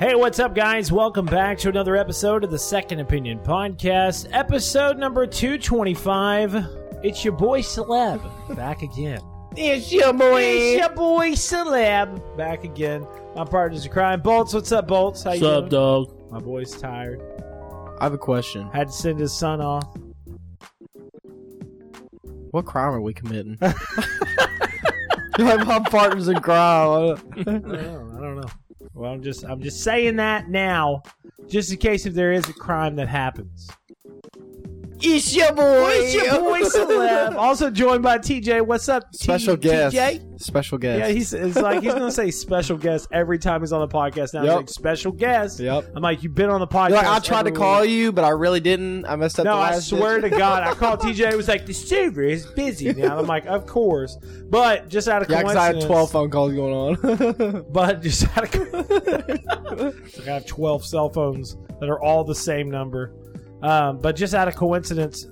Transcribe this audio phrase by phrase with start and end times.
[0.00, 0.90] Hey, what's up, guys?
[0.90, 6.54] Welcome back to another episode of the Second Opinion Podcast, episode number 225.
[7.02, 9.20] It's your boy Celeb back again.
[9.58, 10.40] It's your boy.
[10.40, 13.06] It's your boy Celeb back again.
[13.36, 14.20] My partners are crying.
[14.20, 15.22] Bolts, what's up, Bolts?
[15.22, 16.06] How you What's up, doing?
[16.06, 16.30] dog?
[16.30, 17.20] My boy's tired.
[18.00, 18.70] I have a question.
[18.70, 19.86] Had to send his son off.
[22.52, 23.58] What crime are we committing?
[25.38, 27.18] like my partner's in crime.
[27.36, 28.14] I don't know.
[28.16, 28.48] I don't know.
[29.00, 31.02] Well, I'm just I'm just saying that now,
[31.48, 33.70] just in case if there is a crime that happens.
[35.02, 35.90] It's your boy.
[35.94, 37.34] It's your boy Celeb.
[37.36, 38.62] Also joined by TJ.
[38.66, 39.96] What's up, T- Special guest.
[39.96, 40.40] TJ?
[40.40, 40.98] Special guest.
[41.00, 44.32] Yeah, he's it's like he's gonna say special guest every time he's on the podcast.
[44.34, 44.56] Now he's Yep.
[44.56, 45.60] like special guest.
[45.60, 45.92] Yep.
[45.94, 46.88] I'm like, you've been on the podcast.
[46.90, 49.04] You're like, I tried to every call week." you, but I really didn't.
[49.06, 49.44] I messed up.
[49.44, 51.30] No, the I last swear to God, I called TJ.
[51.32, 53.18] It was like the server is busy now.
[53.18, 54.16] I'm like, of course,
[54.50, 55.84] but just out of Yeah, because coincidence.
[55.84, 57.64] I had 12 phone calls going on.
[57.72, 58.60] But just out of
[60.04, 63.14] It's I have 12 cell phones that are all the same number.
[63.62, 65.26] Um, but just out of coincidence,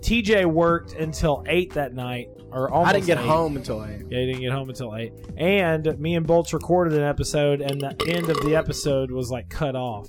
[0.00, 2.90] TJ worked until eight that night, or almost.
[2.90, 3.26] I didn't get eight.
[3.26, 3.90] home until 8.
[4.10, 5.12] Yeah, he didn't get home until eight.
[5.36, 9.48] And me and Bolts recorded an episode, and the end of the episode was like
[9.48, 10.06] cut off.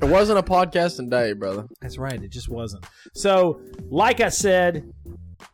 [0.00, 1.66] It wasn't a podcasting day, brother.
[1.80, 2.86] That's right, it just wasn't.
[3.14, 4.92] So, like I said,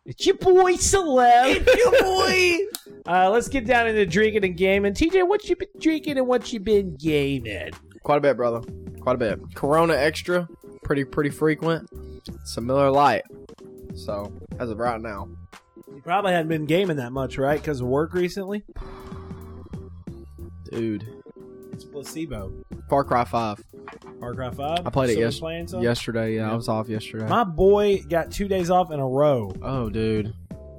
[0.04, 1.64] it's your boy Celeb.
[1.66, 2.58] It's your boy.
[3.10, 4.92] uh, let's get down into drinking and gaming.
[4.92, 7.70] TJ, what you been drinking and what you been gaming?
[8.04, 8.60] Quite a bit, brother.
[9.00, 9.40] Quite a bit.
[9.54, 10.48] Corona Extra,
[10.82, 11.90] pretty pretty frequent.
[12.44, 13.24] Some Miller Lite.
[13.94, 15.28] So, as of right now.
[15.92, 17.60] You probably hadn't been gaming that much, right?
[17.60, 18.62] Because of work recently.
[20.70, 21.06] Dude.
[21.72, 22.52] It's placebo.
[22.88, 23.62] Far Cry 5.
[24.20, 24.86] Far Cry Five.
[24.86, 25.40] I played it yes-?
[25.72, 26.52] Yesterday, yeah, Yeah.
[26.52, 27.26] I was off yesterday.
[27.26, 29.52] My boy got two days off in a row.
[29.62, 30.32] Oh, dude.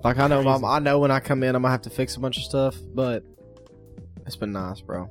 [0.03, 2.16] Like I know, I'm, I know when I come in, I'm gonna have to fix
[2.16, 3.23] a bunch of stuff, but
[4.26, 5.09] it's been nice, bro.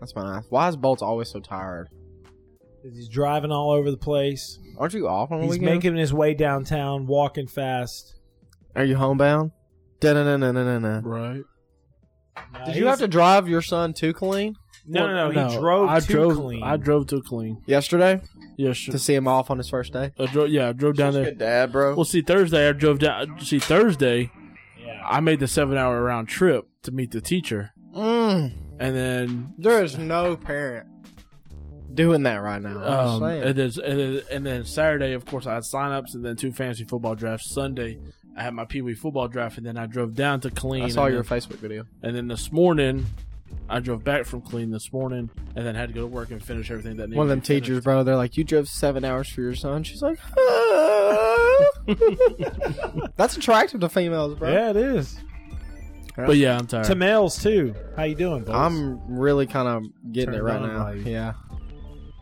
[0.00, 0.44] That's been nice.
[0.50, 1.88] Why is Bolts always so tired?
[2.82, 4.58] He's driving all over the place.
[4.78, 5.70] Aren't you off on the He's weekend?
[5.74, 8.14] making his way downtown, walking fast.
[8.76, 9.50] Are you homebound?
[10.00, 11.00] Da-na-na-na-na-na.
[11.02, 11.42] Right.
[12.52, 14.54] Nah, Did you have to drive your son to Killeen
[14.86, 15.48] No, no, no.
[15.50, 16.36] He drove I to drove.
[16.36, 16.62] Killeen.
[16.62, 17.62] I drove to Killeen.
[17.66, 18.20] yesterday
[18.58, 18.84] Yes.
[18.84, 20.12] to see him off on his first day?
[20.18, 20.50] I drove.
[20.50, 21.24] Yeah, I drove down there.
[21.24, 21.94] Good dad, bro.
[21.96, 23.40] Well, see, Thursday I drove down.
[23.40, 24.30] See, Thursday
[24.78, 25.02] Yeah.
[25.04, 29.96] I made the seven-hour round trip to meet the teacher, Mm, and then there is
[29.98, 30.86] no parent
[31.94, 32.78] doing that right now.
[32.78, 33.42] I'm um, saying.
[33.42, 36.52] and then and then, and then Saturday, of course, I had sign-ups and then two
[36.52, 37.50] fantasy football drafts.
[37.50, 37.98] Sunday,
[38.36, 40.84] I had my Pee Wee football draft, and then I drove down to Killeen.
[40.84, 41.86] I saw your then, Facebook video.
[42.02, 43.06] and then this morning.
[43.68, 46.42] I drove back from Killeen this morning, and then had to go to work and
[46.42, 47.66] finish everything that needed One of them be finished.
[47.66, 48.04] teachers, bro.
[48.04, 50.18] They're like, "You drove seven hours for your son." She's like,
[53.16, 55.18] "That's attractive to females, bro." Yeah, it is.
[56.16, 56.86] But yeah, I'm tired.
[56.86, 57.74] To males too.
[57.96, 58.44] How you doing?
[58.44, 58.58] Bolts?
[58.58, 60.84] I'm really kind of getting Turned it right on now.
[60.84, 61.02] by you.
[61.02, 61.32] Yeah.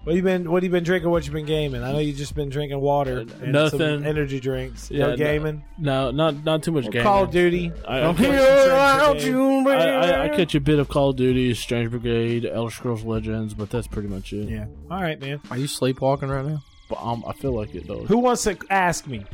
[0.03, 0.51] What you been?
[0.51, 1.11] What you been drinking?
[1.11, 1.83] What you been gaming?
[1.83, 4.05] I know you just been drinking water, and some nothing.
[4.05, 4.91] energy drinks.
[4.91, 5.65] Yeah, no no- gaming.
[5.79, 7.05] no, not not too much Well, gaming.
[7.07, 7.73] Call of Duty.
[7.89, 9.15] I, Don't I, care.
[9.15, 13.03] catch, I, I, I catch a bit of Call of Duty, Strange Brigade, Elder Scrolls
[13.03, 14.51] Legends, but that's pretty much it.
[14.51, 14.67] Yeah.
[14.91, 15.41] All right, man.
[15.51, 16.63] Are you sleepwalking right now?
[16.91, 18.05] But um, I feel like it though.
[18.05, 19.25] Who wants to ask me?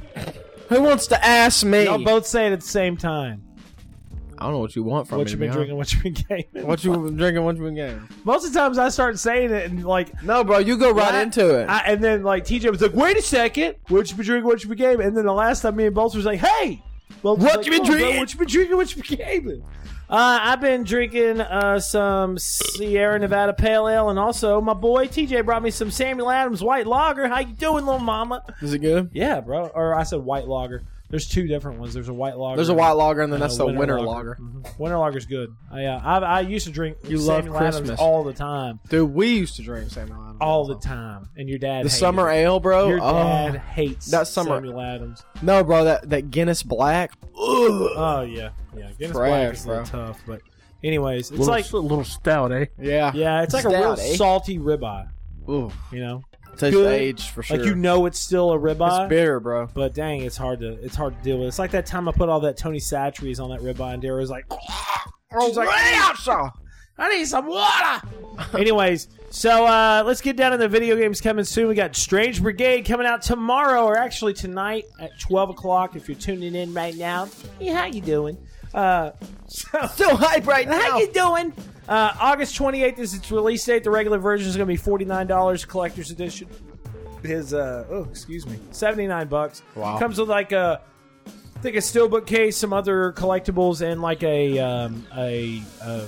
[0.68, 1.86] Who wants to ask me?
[1.86, 3.42] Y'all both say it at the same time.
[4.40, 5.32] I don't know what you want from What me.
[5.32, 5.76] What you been drinking?
[5.76, 6.12] What you been
[6.52, 6.66] gaming?
[6.66, 7.44] What you been drinking?
[7.44, 8.08] What you been gaming?
[8.24, 10.58] Most of the times I start saying it and like, No, bro.
[10.58, 11.66] You go right I- into it.
[11.68, 14.46] I, and then like TJ was like, "Wait a second, what you been drinking?
[14.46, 16.82] What you been gaming?" And then the last time me and Bolts was like, "Hey,
[17.22, 18.76] Bolts What like, you been "Come on, bro, drinking?" What you been drinking?
[18.76, 19.64] What you been gaming?"
[20.08, 25.44] Uh, I've been drinking uh, some Sierra Nevada Pale Ale, and also my boy TJ
[25.44, 27.28] brought me some Samuel Adams White Lager.
[27.28, 28.42] How you doing, little mama?
[28.60, 29.10] Is it good?
[29.12, 29.66] Yeah, bro.
[29.68, 30.82] Or I said White Lager.
[31.10, 31.92] There's two different ones.
[31.92, 32.56] There's a White Lager.
[32.56, 34.38] There's a white lager, and then that's the winter lager.
[34.40, 34.78] Mhm.
[34.78, 35.50] Winter Lager's good.
[35.70, 38.00] I, uh, I I used to drink You love Samuel Adams Christmas.
[38.00, 41.28] all the time, Dude, we used to drink Samuel Adams all the time.
[41.36, 42.36] And your dad The hated summer it.
[42.36, 42.88] ale, bro.
[42.88, 43.12] Your oh.
[43.12, 45.24] dad hates That summer- Samuel Adams.
[45.42, 45.82] No, bro.
[45.84, 47.10] That that Guinness Black.
[47.24, 47.32] Ugh.
[47.36, 48.90] Oh yeah, yeah.
[48.98, 50.06] Guinness Trash, Black is a little bro.
[50.06, 50.42] tough, but
[50.84, 52.66] anyways, it's little, like a little stout, eh?
[52.78, 53.10] Yeah.
[53.14, 54.16] yeah, it's like a real Stout, eh?
[54.16, 55.08] salty ribeye.
[55.48, 55.72] Ooh.
[55.90, 56.22] You know,
[56.56, 56.92] Tastes Good.
[57.00, 57.56] aged for sure.
[57.56, 59.04] like you know it's still a ribeye.
[59.04, 59.68] it's bitter, bro.
[59.72, 61.48] But dang, it's hard to it's hard to deal with.
[61.48, 64.20] It's like that time I put all that Tony Chachere's on that ribeye, and Dara
[64.20, 64.44] was like,
[65.46, 65.68] She's like,
[66.98, 68.06] I need some water.
[68.58, 71.68] Anyways, so uh, let's get down to the video games coming soon.
[71.68, 75.96] We got Strange Brigade coming out tomorrow, or actually tonight at twelve o'clock.
[75.96, 78.36] If you're tuning in right now, hey, how you doing?
[78.74, 79.12] Uh,
[79.46, 80.80] so, Still hype right now.
[80.80, 81.52] how you doing?
[81.90, 83.84] Uh, August 28th is its release date.
[83.84, 86.48] The regular version is going to be $49, collector's edition.
[87.22, 89.62] Is uh oh excuse me, 79 bucks.
[89.74, 89.98] Wow.
[89.98, 90.80] Comes with like a
[91.26, 96.06] I think a steelbook case, some other collectibles, and like a um, a uh,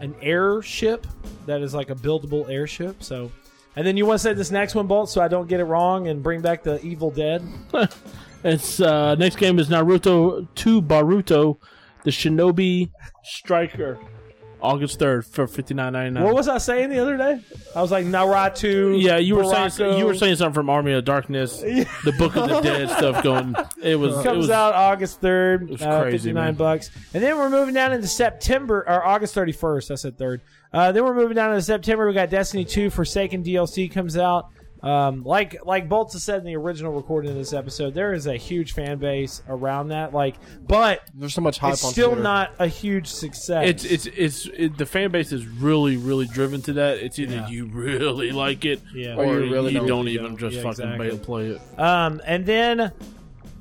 [0.00, 1.06] an airship
[1.44, 3.02] that is like a buildable airship.
[3.02, 3.30] So,
[3.76, 5.64] and then you want to say this next one, Bolt, so I don't get it
[5.64, 7.42] wrong and bring back the Evil Dead.
[8.44, 11.58] It's uh, next game is Naruto to Boruto,
[12.04, 12.90] the Shinobi
[13.24, 13.98] Striker,
[14.66, 16.24] August 3rd for fifty nine ninety nine.
[16.24, 17.40] What was I saying the other day?
[17.74, 19.00] I was like Naruto.
[19.00, 22.48] Yeah, you were saying you were saying something from Army of Darkness, the Book of
[22.48, 23.54] the Dead stuff going.
[23.82, 27.36] It was it comes was out August third, uh, crazy, fifty nine bucks, and then
[27.36, 29.90] we're moving down into September or August thirty first.
[29.90, 30.40] I said third.
[30.72, 32.06] Uh, then we're moving down into September.
[32.06, 34.50] We got Destiny two Forsaken DLC comes out.
[34.82, 38.26] Um, like like Bolts has said in the original recording of this episode, there is
[38.26, 40.12] a huge fan base around that.
[40.12, 40.36] Like,
[40.68, 42.22] but There's so much hype it's on still Twitter.
[42.22, 43.68] not a huge success.
[43.68, 46.98] it's it's it's it, the fan base is really really driven to that.
[46.98, 47.48] It's either Yeah.
[47.48, 49.14] you really like it Yeah.
[49.16, 50.08] or, Or you you, really don't, don't.
[50.08, 51.18] even just Yeah, fucking exactly.
[51.18, 51.80] play it.
[51.80, 52.92] Um, and then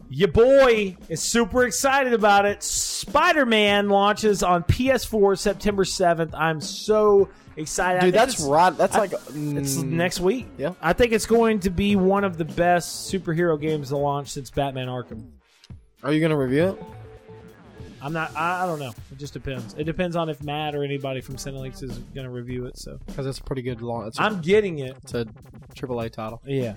[0.09, 2.61] your boy is super excited about it.
[2.61, 6.31] Spider Man launches on PS4 September 7th.
[6.35, 8.01] I'm so excited.
[8.01, 8.75] Dude, that's right.
[8.75, 10.47] That's I- like It's mm, next week.
[10.57, 10.73] Yeah.
[10.81, 14.49] I think it's going to be one of the best superhero games to launch since
[14.49, 15.29] Batman Arkham.
[16.03, 16.83] Are you gonna review it?
[18.01, 18.35] I'm not.
[18.35, 18.93] I, I don't know.
[19.11, 19.73] It just depends.
[19.79, 22.77] It depends on if Matt or anybody from Cinelinx is going to review it.
[22.77, 24.09] So Because it's a pretty good launch.
[24.09, 24.95] It's, I'm getting it.
[25.01, 25.25] it's a
[25.73, 26.39] AAA title.
[26.45, 26.75] Yeah.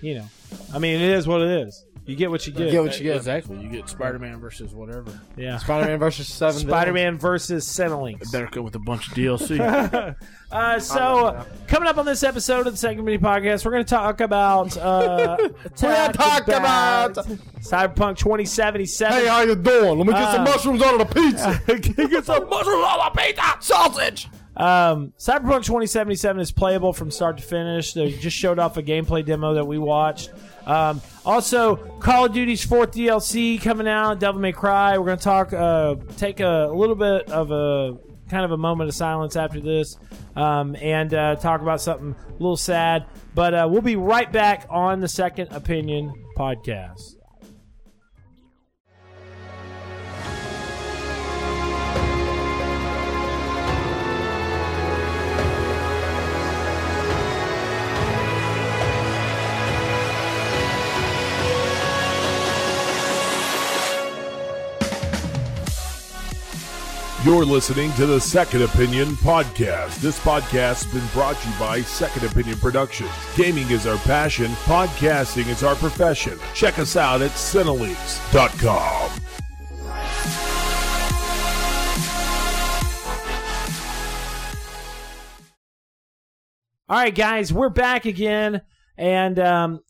[0.00, 0.28] You know.
[0.72, 1.84] I mean, it is what it is.
[2.08, 2.66] You get what you get.
[2.66, 3.16] You get what you get.
[3.16, 3.60] Exactly.
[3.60, 5.12] You get Spider Man versus whatever.
[5.36, 5.58] yeah.
[5.58, 6.58] Spider-Man versus Seven.
[6.58, 8.32] Spider Man versus Cinelinx.
[8.32, 10.16] Better go with a bunch of DLC.
[10.50, 13.90] Uh, so, coming up on this episode of the Second Mini Podcast, we're going to
[13.90, 14.74] talk about.
[14.78, 15.36] Uh,
[15.78, 17.14] gonna talk about-
[17.60, 19.12] Cyberpunk 2077.
[19.14, 19.98] Hey, how you doing?
[19.98, 21.60] Let me get some Uh, mushrooms on the pizza.
[21.66, 23.56] Get some mushrooms on the pizza!
[23.60, 24.28] Sausage.
[24.56, 27.92] Um, Cyberpunk 2077 is playable from start to finish.
[27.92, 30.30] They just showed off a gameplay demo that we watched.
[30.68, 34.98] Um, also, Call of Duty's fourth DLC coming out, Devil May Cry.
[34.98, 37.96] We're going to talk, uh, take a, little bit of a
[38.28, 39.96] kind of a moment of silence after this,
[40.36, 43.06] um, and uh, talk about something a little sad.
[43.34, 47.17] But uh, we'll be right back on the Second Opinion podcast.
[67.28, 70.00] You're listening to the Second Opinion Podcast.
[70.00, 73.10] This podcast has been brought to you by Second Opinion Productions.
[73.36, 76.38] Gaming is our passion, podcasting is our profession.
[76.54, 79.10] Check us out at Cinelinx.com.
[86.88, 88.62] All right, guys, we're back again,
[88.96, 89.80] and um,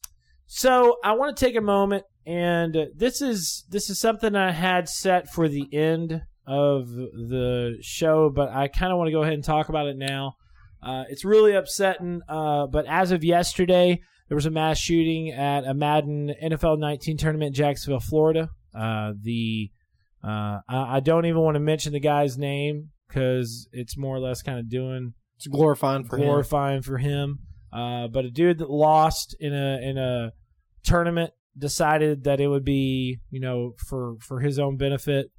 [0.49, 4.89] so I want to take a moment, and this is this is something I had
[4.89, 9.35] set for the end of the show, but I kind of want to go ahead
[9.35, 10.37] and talk about it now.
[10.83, 15.65] Uh, it's really upsetting, uh, but as of yesterday, there was a mass shooting at
[15.65, 18.49] a Madden NFL 19 tournament in Jacksonville, Florida.
[18.75, 19.71] Uh, the
[20.25, 24.21] uh, I, I don't even want to mention the guy's name because it's more or
[24.21, 26.25] less kind of doing It's glorifying for him.
[26.25, 27.41] glorifying for him.
[27.73, 30.33] Uh, but a dude that lost in a in a
[30.85, 35.31] tournament decided that it would be you know for for his own benefit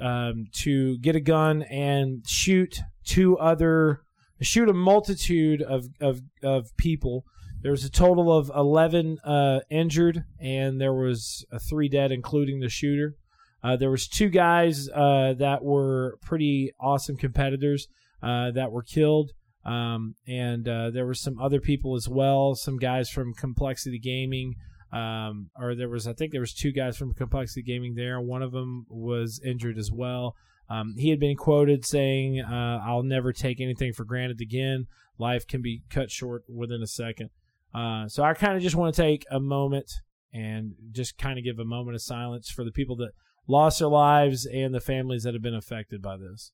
[0.00, 4.02] um, to get a gun and shoot two other
[4.42, 7.24] shoot a multitude of of of people.
[7.62, 12.60] There was a total of eleven uh, injured, and there was uh, three dead, including
[12.60, 13.14] the shooter.
[13.62, 17.88] Uh, there was two guys uh, that were pretty awesome competitors
[18.22, 19.32] uh, that were killed.
[19.64, 24.54] Um, and uh, there were some other people as well, some guys from Complexity Gaming,
[24.92, 28.20] um, or there was I think there was two guys from Complexity Gaming there.
[28.20, 30.36] One of them was injured as well.
[30.68, 34.86] Um, he had been quoted saying, uh, "I'll never take anything for granted again.
[35.18, 37.30] Life can be cut short within a second.
[37.74, 39.90] Uh, so I kind of just want to take a moment
[40.32, 43.12] and just kind of give a moment of silence for the people that
[43.48, 46.52] lost their lives and the families that have been affected by this.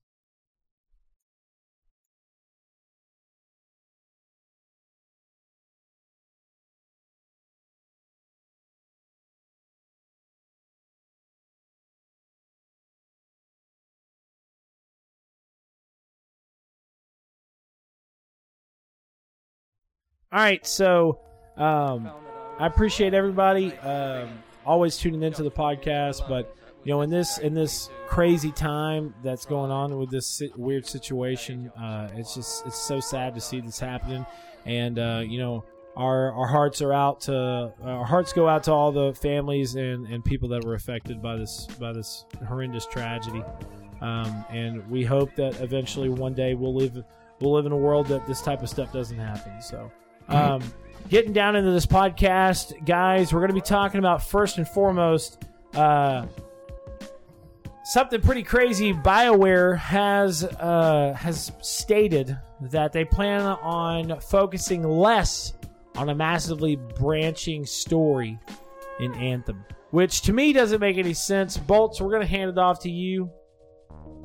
[20.33, 21.19] All right, so
[21.59, 22.11] um,
[22.59, 27.53] I appreciate everybody um, always tuning into the podcast, but you know, in this in
[27.53, 32.81] this crazy time that's going on with this si- weird situation, uh, it's just it's
[32.81, 34.25] so sad to see this happening,
[34.67, 35.65] and uh, you know.
[35.95, 40.07] Our, our hearts are out to our hearts go out to all the families and,
[40.07, 43.45] and people that were affected by this by this horrendous tragedy,
[44.01, 47.05] um, and we hope that eventually one day we'll live
[47.41, 49.61] we'll live in a world that this type of stuff doesn't happen.
[49.61, 49.93] So,
[50.33, 50.63] um,
[51.09, 55.45] getting down into this podcast, guys, we're going to be talking about first and foremost
[55.75, 56.27] uh,
[57.85, 58.93] something pretty crazy.
[58.93, 65.55] Bioware has uh, has stated that they plan on focusing less
[65.97, 68.39] on a massively branching story
[69.01, 71.57] in Anthem, which to me doesn't make any sense.
[71.57, 73.31] Bolts, we're going to hand it off to you.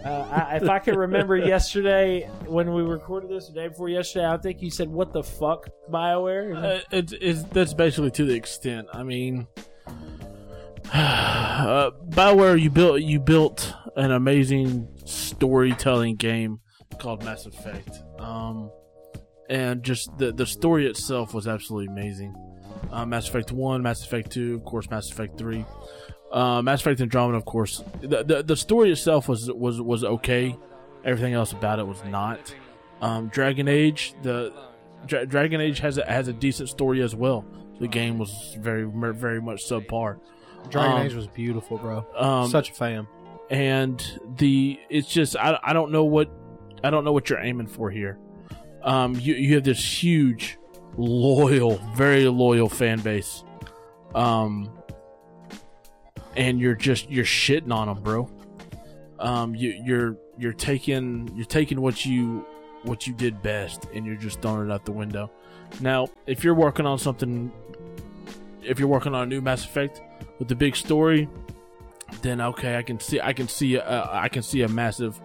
[0.08, 4.26] Uh, I, if I can remember yesterday when we recorded this, the day before yesterday,
[4.26, 8.34] I think you said, "What the fuck, Bioware?" Uh, it's, it's that's basically to the
[8.34, 8.88] extent.
[8.94, 9.48] I mean,
[10.94, 16.62] uh, Bioware, you built you built an amazing storytelling game
[17.00, 18.72] called Mass Effect, um,
[19.50, 22.34] and just the the story itself was absolutely amazing.
[22.92, 25.66] Uh, Mass Effect One, Mass Effect Two, of course, Mass Effect Three,
[26.32, 27.84] uh, Mass Effect Andromeda, of course.
[28.02, 30.56] The, the the story itself was was was okay.
[31.06, 32.54] Everything else about it was not.
[33.02, 34.52] Um, Dragon Age, the
[35.06, 37.46] Dra- Dragon Age has a, has a decent story as well.
[37.80, 40.20] The game was very very much subpar.
[40.70, 42.06] Dragon Um, Age was beautiful, bro.
[42.18, 43.08] Um, Such a fan.
[43.50, 44.04] and
[44.38, 46.30] the it's just I, I don't know what
[46.84, 48.18] I don't know what you're aiming for here.
[48.84, 50.58] Um, you you have this huge,
[50.98, 53.44] loyal, very loyal fan base,
[54.16, 54.70] um,
[56.38, 58.30] and you're just you're shitting on them, bro.
[59.20, 62.46] Um, you you're you're taking you're taking what you
[62.84, 65.30] what you did best, and you're just throwing it out the window.
[65.82, 67.52] Now, if you're working on something,
[68.62, 70.02] if you're working on a new Mass Effect
[70.40, 71.28] with the big story,
[72.22, 75.20] then okay, I can see I can see I can see a massive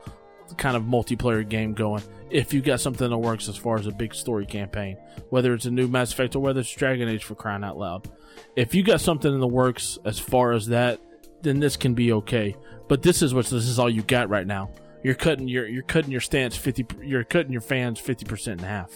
[0.56, 2.02] kind of multiplayer game going.
[2.32, 4.96] If you got something that works as far as a big story campaign,
[5.30, 8.10] whether it's a new Mass Effect or whether it's Dragon Age for crying out loud,
[8.56, 11.00] if you got something in the works as far as that,
[11.42, 12.56] then this can be okay.
[12.88, 14.70] But this is what this is all you got right now.
[15.02, 16.86] You're cutting your you're cutting your stance fifty.
[17.02, 18.90] You're cutting your fans fifty percent in half.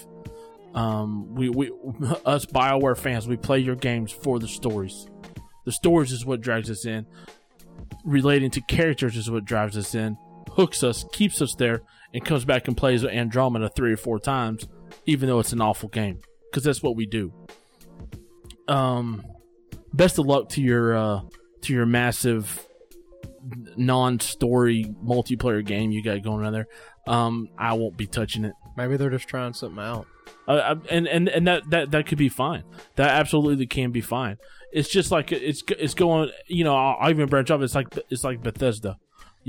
[0.75, 1.71] Um, we we
[2.25, 5.07] us Bioware fans, we play your games for the stories.
[5.64, 7.07] The stories is what drags us in
[8.05, 10.16] relating to characters is what drives us in,
[10.52, 11.83] hooks us, keeps us there,
[12.17, 14.67] and comes back and plays with Andromeda three or four times,
[15.05, 16.19] even though it's an awful game,
[16.51, 17.31] because that's what we do.
[18.69, 19.23] Um,
[19.93, 21.21] best of luck to your uh,
[21.61, 22.67] to your massive
[23.77, 26.69] non-story multiplayer game you got going on there.
[27.07, 28.55] Um, I won't be touching it.
[28.79, 30.07] Maybe they're just trying something out.
[30.49, 32.65] Uh, and and and that, that that could be fine.
[32.95, 34.39] That absolutely can be fine.
[34.73, 36.31] It's just like it's it's going.
[36.47, 37.61] You know, I'll, I'll even branch off.
[37.61, 38.97] It's like it's like Bethesda.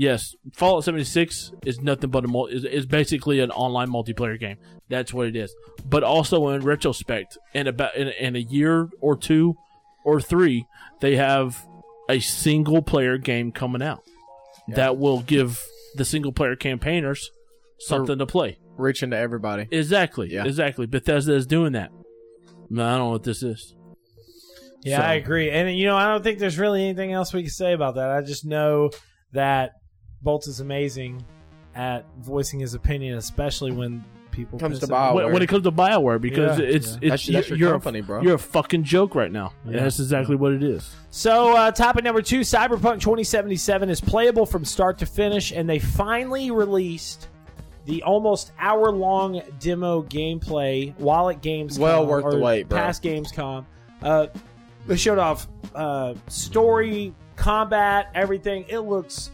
[0.00, 4.56] Yes, Fallout 76 is nothing but a mul- is, is basically an online multiplayer game.
[4.88, 5.52] That's what it is.
[5.84, 9.56] But also in retrospect, in about in, in a year or two
[10.04, 10.66] or three,
[11.00, 11.66] they have
[12.08, 14.04] a single player game coming out
[14.68, 15.60] that will give
[15.96, 17.32] the single player campaigners
[17.80, 18.58] something to play.
[18.76, 19.66] Reaching to everybody.
[19.72, 20.32] Exactly.
[20.32, 20.44] Yeah.
[20.44, 20.86] Exactly.
[20.86, 21.90] Bethesda is doing that.
[22.70, 23.74] No, I don't know what this is.
[24.84, 25.50] Yeah, So- I agree.
[25.50, 28.10] And you know, I don't think there's really anything else we can say about that.
[28.10, 28.90] I just know
[29.32, 29.72] that
[30.22, 31.24] Bolts is amazing
[31.74, 35.12] at voicing his opinion, especially when people Comes to him off.
[35.12, 35.24] Bioware.
[35.24, 36.98] When, when it comes to Bioware, because Yeah, it's yeah.
[37.02, 38.22] it's That's, that's your you're, company, bro.
[38.22, 39.52] you're a fucking joke right now.
[39.64, 39.72] Yeah.
[39.76, 40.94] And that's exactly what it is.
[41.10, 45.78] So, uh, topic number two Cyberpunk 2077 is playable from start to finish, and they
[45.78, 47.28] finally released
[47.84, 51.78] the almost hour long demo gameplay while at Gamescom.
[51.78, 52.78] Well worth the wait, bro.
[52.78, 53.64] Past Gamescom.
[54.02, 54.26] Uh,
[54.86, 58.64] they showed off uh, story, combat, everything.
[58.68, 59.30] It looks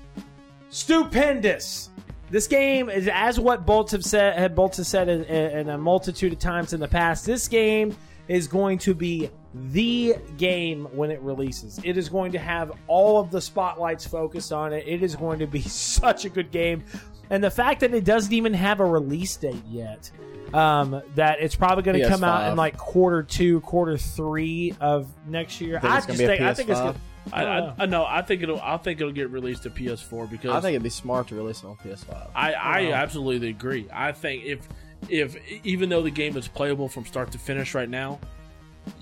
[0.75, 1.91] stupendous.
[2.31, 5.79] This game is, as what Bolts have said, had Bolts have said in, in a
[5.79, 7.25] multitude of times in the past.
[7.25, 11.79] This game is going to be the game when it releases.
[11.85, 14.85] It is going to have all of the spotlights focused on it.
[14.87, 16.83] It is going to be such a good game,
[17.31, 20.11] and the fact that it doesn't even have a release date yet.
[20.53, 25.09] Um, that it's probably going to come out in like quarter two, quarter three of
[25.27, 25.81] next year.
[25.81, 26.95] Think I just think I think it's gonna,
[27.33, 27.75] I, don't I, know.
[27.79, 28.05] I know.
[28.07, 28.61] I think it'll.
[28.61, 31.63] I think it'll get released to PS4 because I think it'd be smart to release
[31.63, 32.31] it on PS5.
[32.35, 32.93] I, I Wow.
[32.95, 33.87] absolutely agree.
[33.93, 34.69] I think if
[35.09, 38.19] if even though the game is playable from start to finish right now,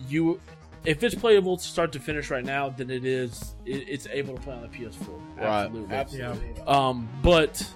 [0.09, 0.41] you
[0.85, 4.35] if it's playable to start to finish right now, then it is it, it's able
[4.37, 5.09] to play on the PS4.
[5.37, 5.47] Right.
[5.47, 5.95] Absolutely.
[5.95, 6.63] Absolutely.
[6.67, 7.67] Um, but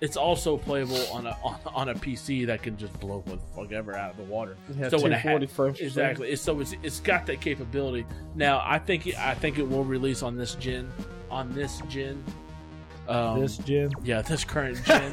[0.00, 3.46] it's also playable on a on, on a PC that can just blow what the
[3.54, 4.56] fuck ever out of the water.
[4.78, 7.40] Yeah, so when it ha- 240 frames per exactly, it's, so it's, it's got that
[7.40, 8.06] capability.
[8.34, 10.90] Now I think it, I think it will release on this gen
[11.30, 12.22] on this gen.
[13.08, 13.90] Um, this gen.
[14.04, 15.10] yeah, this current gen.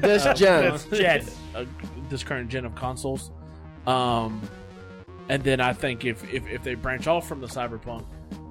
[0.00, 0.72] This Uh, gen.
[0.72, 1.26] This gen.
[1.54, 1.64] uh,
[2.08, 3.30] this current gen of consoles.
[3.86, 4.40] Um,
[5.28, 8.04] and then I think if, if if they branch off from the Cyberpunk,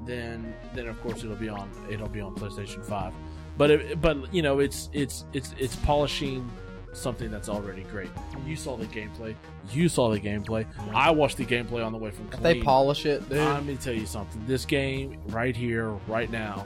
[0.06, 3.14] then then of course it'll be on it'll be on PlayStation Five.
[3.60, 6.50] But it, but you know it's it's it's it's polishing
[6.94, 8.10] something that's already great.
[8.46, 9.36] You saw the gameplay.
[9.70, 10.66] You saw the gameplay.
[10.94, 12.30] I watched the gameplay on the way from.
[12.32, 13.40] If they polish it, dude.
[13.40, 14.42] Let me tell you something.
[14.48, 16.66] This game right here, right now,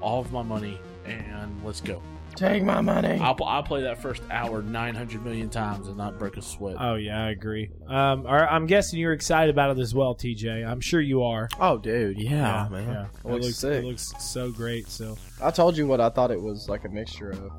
[0.00, 2.02] all of my money, and let's go.
[2.36, 3.18] Take my money.
[3.20, 6.76] I'll, I'll play that first hour 900 million times and not break a sweat.
[6.78, 7.70] Oh yeah, I agree.
[7.88, 10.64] Um, or I'm guessing you're excited about it as well, TJ.
[10.66, 11.48] I'm sure you are.
[11.58, 12.88] Oh, dude, yeah, man.
[12.88, 13.72] Yeah, It it looks looks sick.
[13.82, 14.88] it looks so great.
[14.88, 17.50] So I told you what I thought it was like a mixture of.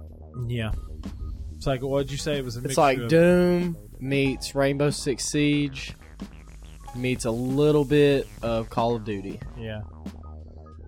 [0.48, 0.72] yeah,
[1.58, 2.38] it's like what did you say?
[2.38, 5.94] It was a It's like of- Doom meets Rainbow Six Siege
[6.96, 9.40] meets a little bit of Call of Duty.
[9.58, 9.82] Yeah.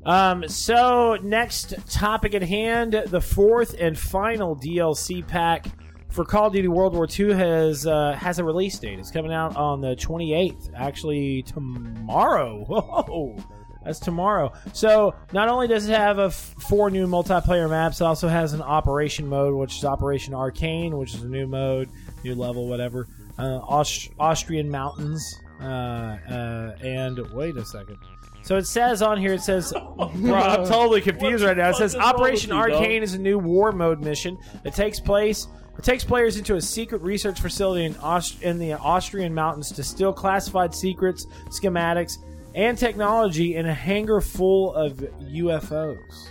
[0.05, 5.65] Um, so next topic at hand, the fourth and final DLC pack
[6.09, 8.99] for Call of Duty World War II has uh, has a release date.
[8.99, 12.65] It's coming out on the 28th, actually tomorrow.
[12.67, 13.37] Whoa,
[13.83, 14.51] that's tomorrow.
[14.73, 18.53] So not only does it have a f- four new multiplayer maps, it also has
[18.53, 21.89] an Operation mode, which is Operation Arcane, which is a new mode,
[22.23, 23.07] new level, whatever.
[23.39, 27.97] Uh, Aust- Austrian mountains, uh, uh, and wait a second.
[28.43, 31.69] So it says on here, it says, bro, I'm totally confused right now.
[31.69, 32.51] It says fuck is wrong Operation?
[32.51, 35.47] Arcane is a new war mode mission that takes place.
[35.77, 39.83] It takes players into a secret research facility in, Aust- in the Austrian mountains to
[39.83, 42.17] steal classified secrets, schematics,
[42.53, 46.27] and technology in a hangar full of UFOs.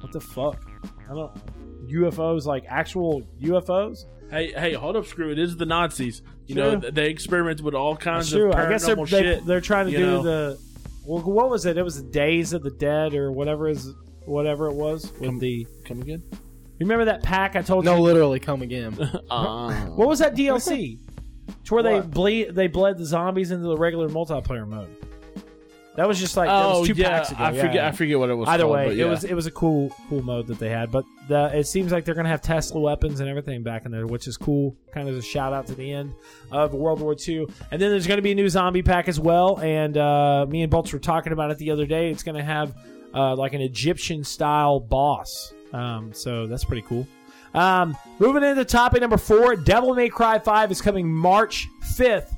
[0.00, 0.60] What the fuck?
[1.08, 1.32] I don't.
[1.88, 4.06] UFOs like actual UFOs?
[4.30, 5.30] Hey, hey, hold up, screw!
[5.30, 6.22] It is the Nazis.
[6.46, 6.78] You True.
[6.78, 8.50] know, they experimented with all kinds true.
[8.50, 9.46] of I guess they're paranormal they, shit.
[9.46, 10.22] they're trying to do know.
[10.22, 10.58] the.
[11.04, 11.76] Well, what was it?
[11.78, 13.92] It was the Days of the Dead or whatever is
[14.24, 15.66] whatever it was with Come- the.
[15.84, 16.22] Come again?
[16.80, 17.96] Remember that pack I told No, you?
[17.98, 18.96] No, literally, come again.
[19.30, 20.98] Uh, What was that DLC?
[21.64, 24.94] to where they bleed they bled the zombies into the regular multiplayer mode.
[25.96, 27.42] That was just like that oh was two yeah, packs ago.
[27.42, 27.74] I Yeah, forget.
[27.74, 27.88] yeah.
[27.88, 28.48] I forget what it was.
[28.48, 29.06] Either called, way, but yeah.
[29.06, 31.90] it was it was a cool cool mode that they had, but the, it seems
[31.90, 34.76] like they're gonna have Tesla weapons and everything back in there, which is cool.
[34.92, 36.12] Kind of a shout out to the end
[36.52, 39.58] of World War II, and then there's gonna be a new zombie pack as well.
[39.60, 42.10] And uh, me and Bolts were talking about it the other day.
[42.10, 42.76] It's gonna have
[43.14, 47.06] uh, like an Egyptian style boss, um, so that's pretty cool.
[47.54, 52.35] Um, moving into topic number four, Devil May Cry Five is coming March fifth.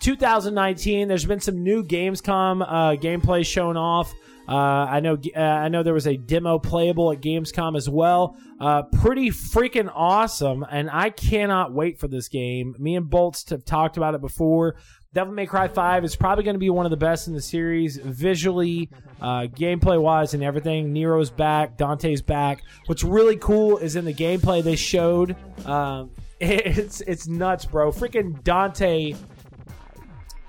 [0.00, 1.08] 2019.
[1.08, 4.12] There's been some new Gamescom uh, gameplay shown off.
[4.48, 4.54] Uh,
[4.88, 5.18] I know.
[5.36, 8.34] Uh, I know there was a demo playable at Gamescom as well.
[8.58, 12.74] Uh, pretty freaking awesome, and I cannot wait for this game.
[12.78, 14.76] Me and Bolts have talked about it before.
[15.12, 17.40] Devil May Cry 5 is probably going to be one of the best in the
[17.40, 20.92] series, visually, uh, gameplay wise, and everything.
[20.92, 22.62] Nero's back, Dante's back.
[22.86, 25.36] What's really cool is in the gameplay they showed.
[25.66, 27.90] Um, it's it's nuts, bro.
[27.90, 29.14] Freaking Dante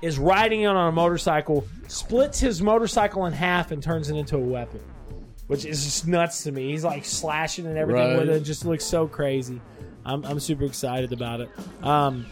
[0.01, 4.35] is riding in on a motorcycle, splits his motorcycle in half, and turns it into
[4.37, 4.79] a weapon,
[5.47, 6.71] which is just nuts to me.
[6.71, 8.19] He's like slashing and everything Right.
[8.19, 8.35] with it.
[8.37, 9.59] It just looks so crazy.
[10.05, 11.49] I'm, I'm super excited about it.
[11.83, 12.25] Um,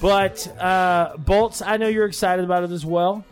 [0.00, 3.24] but uh, Bolts, I know you're excited about it as well.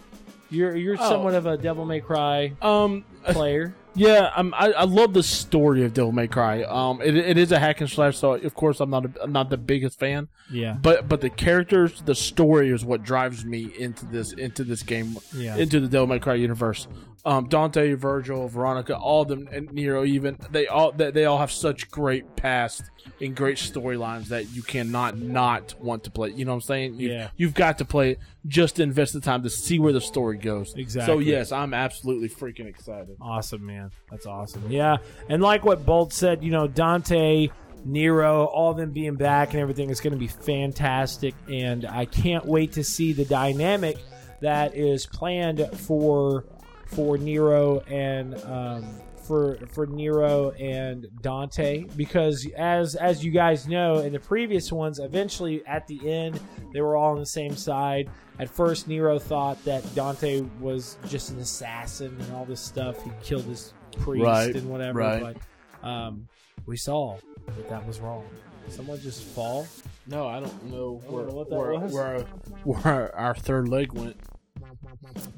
[0.50, 1.08] You're you're Oh.
[1.08, 3.74] somewhat of a Devil May Cry um, player.
[3.96, 6.62] Yeah, um, I, I love the story of Devil May Cry.
[6.62, 9.32] Um, it, it is a hack and slash, so of course I'm not a, I'm
[9.32, 10.28] not the biggest fan.
[10.50, 10.74] Yeah.
[10.80, 15.16] But but the characters, the story is what drives me into this into this game,
[15.34, 15.56] Yeah.
[15.56, 16.86] into the Devil May Cry universe.
[17.26, 21.38] Um, Dante, Vergil, Veronica, all of them, and Nero even they all they, they all
[21.38, 22.84] have such great past
[23.20, 26.30] and great storylines that you cannot not want to play.
[26.30, 27.00] You know what I'm saying?
[27.00, 27.28] You, Yeah.
[27.36, 30.72] You've got to play it just invest the time to see where the story goes.
[30.76, 31.14] Exactly.
[31.14, 33.16] So yes, I'm absolutely freaking excited.
[33.20, 33.90] Awesome, man.
[34.10, 34.70] That's awesome.
[34.70, 37.48] Yeah, and like what Bolt said, you know, Dante,
[37.84, 42.04] Nero, all of them being back and everything is going to be fantastic, and I
[42.04, 43.96] can't wait to see the dynamic
[44.40, 46.44] that is planned for
[46.86, 48.86] for Nero and um,
[49.26, 54.98] for for Nero and Dante because as as you guys know in the previous ones,
[54.98, 56.40] eventually at the end
[56.72, 58.08] they were all on the same side.
[58.38, 63.02] At first, Nero thought that Dante was just an assassin and all this stuff.
[63.02, 64.98] He killed his priest Right, and whatever.
[64.98, 65.36] right.
[65.82, 66.28] But um,
[66.66, 68.26] we saw that that was wrong.
[68.68, 69.66] Someone just fall.
[70.06, 71.92] No, I don't know I don't where know what that where, was.
[71.94, 72.20] where,
[72.64, 74.16] where our third leg went.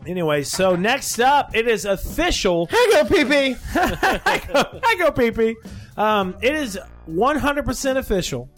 [0.06, 2.66] Anyway, so next up, it is official.
[2.66, 3.56] Hey, go pee pee.
[3.74, 5.56] I go, I go pee pee.
[5.96, 8.48] Um, it is 100% official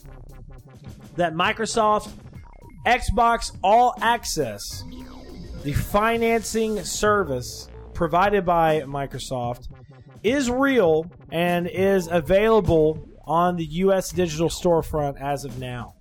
[1.15, 2.11] that Microsoft
[2.85, 4.83] Xbox All Access,
[5.63, 9.67] the financing service provided by Microsoft,
[10.23, 14.11] is real and is available on the U.S.
[14.11, 15.95] digital storefront as of now.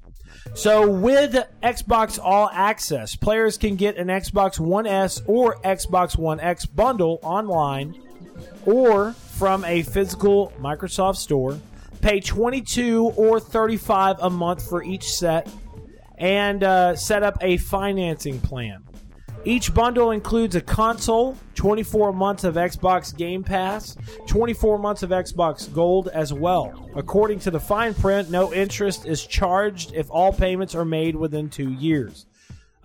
[0.55, 6.41] So with Xbox All Access, players can get an Xbox One S or Xbox One
[6.41, 8.01] X bundle online
[8.67, 11.59] or from a physical Microsoft store.
[12.01, 15.49] pay 22 or 35 a month for each set,
[16.17, 18.83] and uh, set up a financing plan.
[19.45, 25.73] Each bundle includes a console, 24 months of Xbox Game Pass, 24 months of Xbox
[25.73, 26.91] Gold as well.
[26.95, 31.49] According to the fine print, no interest is charged if all payments are made within
[31.49, 32.27] two years.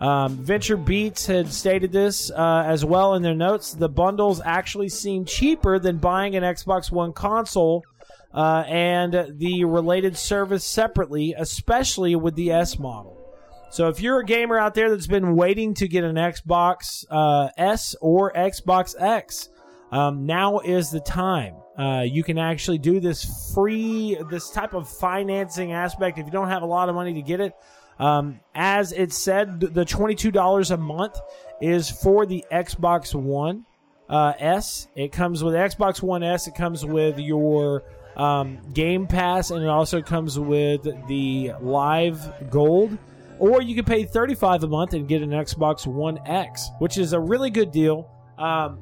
[0.00, 3.72] Um, Venture Beats had stated this uh, as well in their notes.
[3.72, 7.84] The bundles actually seem cheaper than buying an Xbox One console
[8.32, 13.25] uh, and the related service separately, especially with the S model.
[13.70, 17.50] So if you're a gamer out there that's been waiting to get an Xbox uh,
[17.56, 19.48] S or Xbox X,
[19.92, 21.56] um, now is the time.
[21.76, 26.48] Uh, you can actually do this free, this type of financing aspect if you don't
[26.48, 27.54] have a lot of money to get it.
[27.98, 31.18] Um, as it said, the $22 a month
[31.60, 33.64] is for the Xbox One
[34.08, 34.88] uh, S.
[34.94, 36.46] It comes with Xbox One S.
[36.46, 37.84] It comes with your
[38.16, 42.96] um, Game Pass, and it also comes with the Live Gold.
[43.38, 47.12] Or you can pay 35 a month and get an Xbox One X, which is
[47.12, 48.10] a really good deal.
[48.38, 48.78] Um,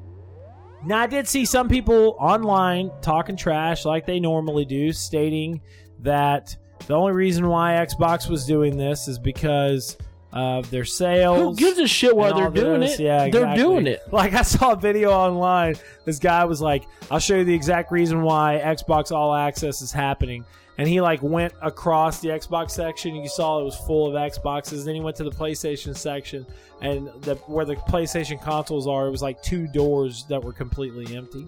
[0.85, 5.61] now, I did see some people online talking trash like they normally do, stating
[5.99, 6.55] that
[6.87, 9.97] the only reason why Xbox was doing this is because
[10.31, 11.39] of their sales.
[11.39, 12.99] Who gives a shit and they're doing this.
[12.99, 13.03] it?
[13.03, 14.01] Yeah, they're doing it.
[14.11, 15.75] Like I saw a video online.
[16.03, 19.91] This guy was like, "I'll show you the exact reason why Xbox All Access is
[19.91, 20.45] happening."
[20.77, 23.15] And he like went across the Xbox section.
[23.15, 24.83] You saw it was full of Xboxes.
[24.83, 26.45] Then he went to the PlayStation section,
[26.81, 31.15] and the, where the PlayStation consoles are, it was like two doors that were completely
[31.15, 31.47] empty.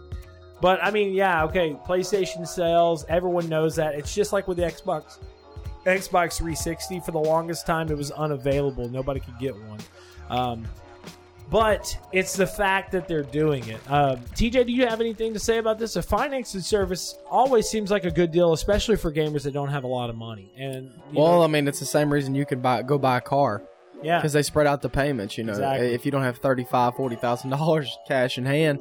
[0.61, 1.75] But I mean, yeah, okay.
[1.85, 3.95] PlayStation sales, everyone knows that.
[3.95, 5.19] It's just like with the Xbox.
[5.85, 8.89] Xbox 360 for the longest time it was unavailable.
[8.89, 9.79] Nobody could get one.
[10.29, 10.67] Um,
[11.49, 13.79] but it's the fact that they're doing it.
[13.89, 15.95] Um, TJ, do you have anything to say about this?
[15.95, 19.83] A financing service always seems like a good deal, especially for gamers that don't have
[19.83, 20.51] a lot of money.
[20.57, 23.21] And Well, know, I mean, it's the same reason you could buy go buy a
[23.21, 23.63] car
[24.03, 25.37] yeah, because they spread out the payments.
[25.37, 25.93] You know, Exactly.
[25.93, 28.79] if you don't have thirty five, forty thousand dollars cash in hand,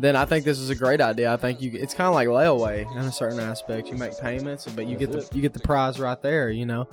[0.00, 1.32] then I think this is a great idea.
[1.32, 3.88] I think you it's kind of like layaway in a certain aspect.
[3.88, 6.50] You make payments, but you get the you get the prize right there.
[6.50, 6.88] You know,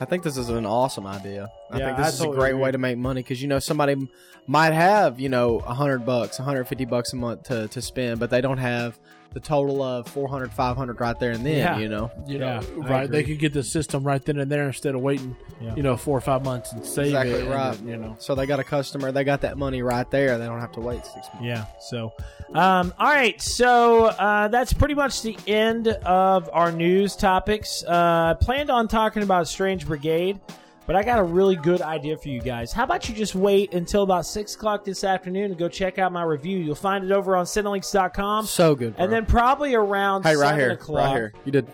[0.00, 1.50] I think this is an awesome idea.
[1.70, 2.62] I Yeah, think I this is totally a great agree.
[2.62, 4.08] way to make money because you know somebody m-
[4.46, 7.82] might have you know a hundred bucks, one hundred fifty bucks a month to to
[7.82, 8.98] spend, but they don't have
[9.34, 11.78] the total of 400 500 right there and then Yeah.
[11.78, 13.10] you know You Yeah, know, I right?
[13.10, 15.74] They could get the system right then and there instead of waiting, Yeah.
[15.74, 17.48] you know, four or five months and save Exactly it.
[17.48, 17.72] right.
[17.76, 20.46] then, you know, so they got a customer they got that money right there they
[20.46, 21.64] don't have to wait six months Yeah.
[21.80, 22.12] So,
[22.54, 23.40] um, all right.
[23.40, 27.82] So uh, that's pretty much the end of our news topics.
[27.86, 30.38] Uh, planned on talking about Strange Brigade,
[30.86, 32.72] but I got a really good idea for you guys.
[32.72, 36.12] How about you just wait until about six o'clock this afternoon and go check out
[36.12, 36.58] my review?
[36.58, 38.46] You'll find it over on Cinelinx.com.
[38.46, 39.04] so good bro.
[39.04, 41.06] and then probably around Hey, right here, o'clock.
[41.06, 41.32] right here.
[41.44, 41.66] You did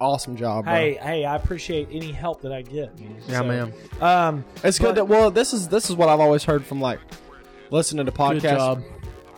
[0.00, 0.72] awesome job, bro.
[0.74, 2.98] Hey, hey, I appreciate any help that I get.
[2.98, 3.16] man.
[3.28, 3.72] yeah, So, man.
[4.00, 4.94] Um, It's good.
[4.94, 7.00] That, well, this is this is what I've always heard from like
[7.70, 8.82] listening to good podcasts job.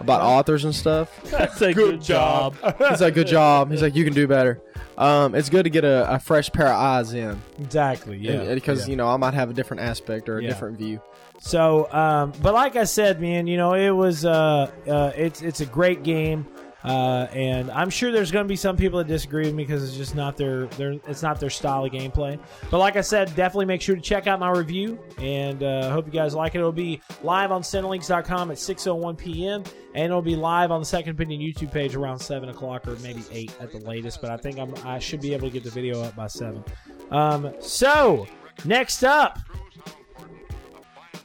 [0.02, 1.10] About authors and stuff.
[1.24, 2.56] That's a good, job.
[2.78, 3.70] He's like, good job.
[3.70, 4.60] He's like, you can do better.
[4.98, 8.18] Um, it's good to get a, a fresh pair of eyes in, exactly.
[8.18, 8.54] Yeah.
[8.54, 8.90] because yeah.
[8.90, 10.48] you know I might have a different aspect or a Yeah.
[10.50, 11.00] different view.
[11.38, 15.60] So, um, but like I said, man, you know, it was uh, uh, it's it's
[15.60, 16.46] a great game,
[16.84, 19.84] uh, and I'm sure there's going to be some people that disagree with me because
[19.84, 22.38] it's just not their their it's not their style of gameplay.
[22.70, 26.06] But like I said, definitely make sure to check out my review, and uh, hope
[26.06, 26.58] you guys like it.
[26.58, 29.62] It'll be live on Cinelinx.com at 6:01 p.m.
[29.94, 33.22] and it'll be live on the Second Opinion YouTube page around seven o'clock or maybe
[33.30, 34.20] eight at the latest.
[34.20, 36.64] But I think I'm I should be able to get the video up by seven.
[37.10, 38.26] Um, so
[38.64, 39.38] next up.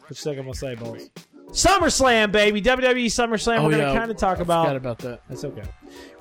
[0.08, 1.10] Which second I'm gonna say, balls?
[1.58, 2.62] SummerSlam, baby.
[2.62, 3.58] WWE SummerSlam.
[3.60, 3.98] Oh, We're gonna yeah.
[3.98, 4.76] kind of talk Forgot about.
[4.76, 5.22] about that.
[5.28, 5.64] That's okay.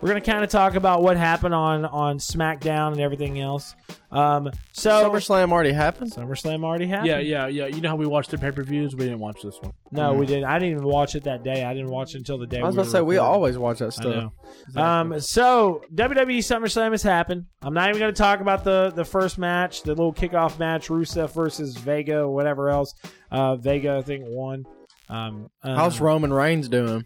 [0.01, 3.75] We're gonna kind of talk about what happened on on SmackDown and everything else.
[4.11, 6.13] Um, so SummerSlam already happened.
[6.13, 7.09] SummerSlam already happened.
[7.09, 7.67] Yeah, yeah, yeah.
[7.67, 8.97] You know how we watched the pay per views?
[8.97, 9.73] We didn't watch this one.
[9.91, 10.45] No, we didn't.
[10.45, 11.65] I didn't even watch it that day.
[11.65, 12.61] I didn't watch it until the day.
[12.61, 13.35] I was we about to say were we recording.
[13.35, 14.33] always watch that I stuff.
[14.75, 14.83] know.
[14.83, 17.45] Um, so WWE SummerSlam has happened.
[17.61, 20.89] I'm not even going to talk about the the first match, the little kickoff match,
[20.89, 22.95] Rusev versus Vega, or whatever else.
[23.31, 24.65] Uh, Vega, I think, won.
[25.09, 27.05] Um, uh, How's Roman Reigns doing?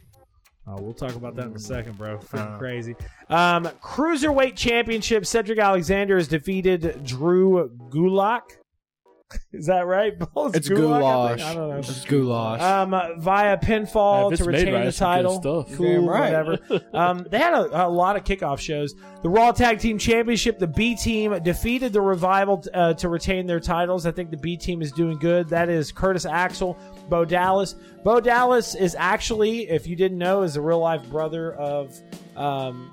[0.67, 2.19] Oh, we'll talk about that in a second, bro.
[2.19, 2.59] Freaking Uh.
[2.59, 2.95] crazy.
[3.29, 5.27] Um, Cruiserweight Championship.
[5.27, 8.43] Cedric Alexander has defeated Drew Gulak.
[9.53, 10.15] Is that right?
[10.37, 11.39] It's, It's Gulak, I, goulash.
[11.39, 11.51] think.
[11.51, 11.77] I don't know.
[11.79, 12.61] It's goulash.
[12.61, 15.41] Um, uh, via pinfall Yeah, to it's made retain right, the it's some good title.
[15.67, 15.77] stuff.
[15.77, 16.47] Cool, Damn right.
[16.47, 16.85] whatever.
[16.97, 18.95] um, they had a, a lot of kickoff shows.
[19.23, 23.61] The Raw Tag Team Championship, the B Team defeated the Revival uh, to retain their
[23.61, 24.07] titles.
[24.07, 25.49] I think the B Team is doing good.
[25.49, 26.77] That is Curtis Axel,
[27.09, 27.75] Bo Dallas.
[28.03, 31.95] Bo Dallas is actually, if you didn't know, is a real life brother of
[32.37, 32.91] um,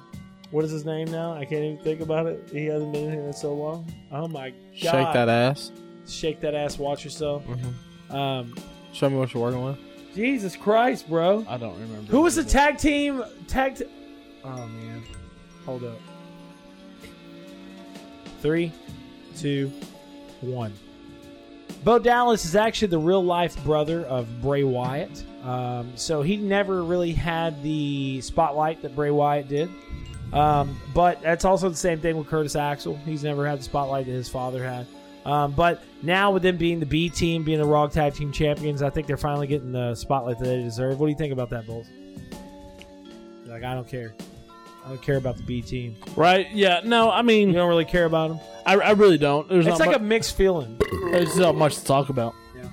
[0.52, 1.34] What is his name now?
[1.34, 2.50] I can't even think about it.
[2.52, 3.92] He hasn't been here in so long.
[4.12, 4.58] Oh my god!
[4.74, 5.72] Shake that ass.
[6.08, 6.78] Shake that ass.
[6.80, 7.44] Watch yourself.
[7.46, 8.14] Mhm.
[8.14, 8.56] Um,
[8.94, 9.78] Show me what you're working with.
[10.16, 11.46] Jesus Christ, bro.
[11.48, 12.12] I don't remember.
[12.12, 13.24] Who was the tag team?
[13.48, 13.76] Tag.
[13.76, 13.86] T-
[14.44, 15.04] oh man,
[15.66, 15.98] hold up.
[18.42, 18.72] Three,
[19.38, 19.72] two,
[20.42, 20.74] one.
[21.84, 25.24] Bo Dallas is actually the real life brother of Bray Wyatt.
[25.44, 29.70] Um, so he never really had the spotlight that Bray Wyatt did.
[30.34, 32.98] Um, but that's also the same thing with Curtis Axel.
[33.06, 34.86] He's never had the spotlight that his father had.
[35.28, 38.82] Um, but now with them being the B team, being the Raw Tag Team Champions,
[38.82, 41.02] I think they're finally getting the spotlight that they deserve.
[41.02, 41.88] What do you think about that, Bulls?
[43.46, 44.16] Like, I don't care.
[44.86, 45.98] I don't care about the B team.
[46.16, 46.50] Right?
[46.54, 46.80] Yeah.
[46.86, 48.40] No, I mean, You don't really care about them.
[48.66, 49.50] I, I really don't.
[49.50, 50.80] There's It's like a mixed feeling.
[51.12, 52.34] There's not much to talk about.
[52.56, 52.70] Yeah.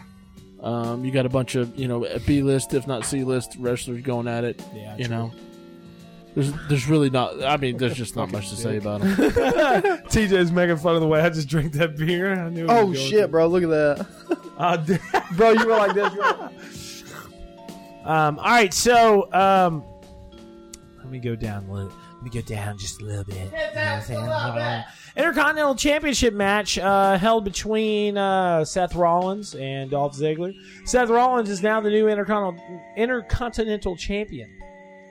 [0.61, 4.01] Um, you got a bunch of you know B list, if not C list wrestlers
[4.03, 4.63] going at it.
[4.73, 5.33] Yeah, You know,
[6.35, 7.43] there's there's really not.
[7.45, 9.11] I mean, there's just not much to say about them.
[9.17, 12.33] TJ's making fun of the way I just drink that beer.
[12.33, 12.67] I knew.
[12.69, 13.47] Oh shit, bro!
[13.47, 14.07] Look at that,
[14.59, 14.77] Uh,
[15.37, 15.51] bro.
[15.51, 16.13] You were like this.
[16.13, 16.51] You were-
[18.11, 19.83] Um, all right, so um,
[20.99, 21.65] let me go down.
[21.69, 23.51] a little- Let me go down just a little bit.
[25.17, 30.53] Intercontinental Championship match uh, held between uh, Seth Rollins and Dolph Ziggler.
[30.85, 34.51] Seth Rollins is now the new Intercontinental Intercontinental Champion.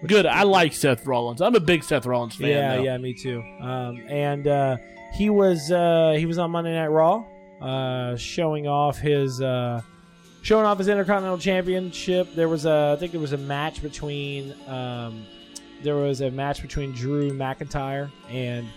[0.07, 0.25] Good.
[0.25, 1.41] I like Seth Rollins.
[1.41, 2.49] I'm a big Seth Rollins fan.
[2.49, 2.81] yeah, now.
[2.81, 3.41] yeah, me too.
[3.61, 4.77] Um, and uh,
[5.13, 7.25] he was uh, he was on Monday Night Raw,
[7.61, 9.81] uh, showing off his uh,
[10.41, 12.33] showing off his Intercontinental Championship.
[12.35, 15.25] There was a I think there was a match between um,
[15.83, 18.67] there was a match between Drew McIntyre and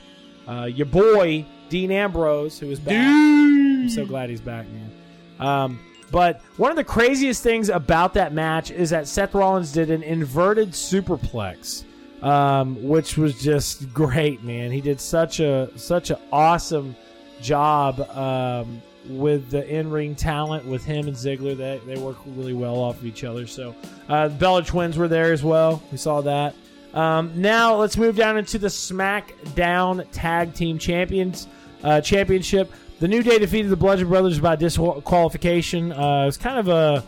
[0.48, 2.94] uh, your boy Dean Ambrose, who was back.
[2.94, 4.92] I'm so glad he's back, man.
[5.38, 9.90] Um, but one of the craziest things about that match is that Seth Rollins did
[9.90, 11.84] an inverted superplex,
[12.22, 14.70] um, which was just great, man.
[14.70, 16.96] He did such a such an awesome
[17.40, 21.56] job um, with the in ring talent with him and Ziggler.
[21.56, 23.46] They they work really well off of each other.
[23.46, 23.74] So
[24.08, 25.82] uh, the Bella Twins were there as well.
[25.90, 26.54] We saw that.
[26.94, 31.46] Um, now let's move down into the SmackDown Tag Team Champions
[31.82, 32.72] uh, Championship.
[32.98, 35.92] The New Day defeated the Bludgeon Brothers by disqualification.
[35.92, 37.04] Uh, it was kind of a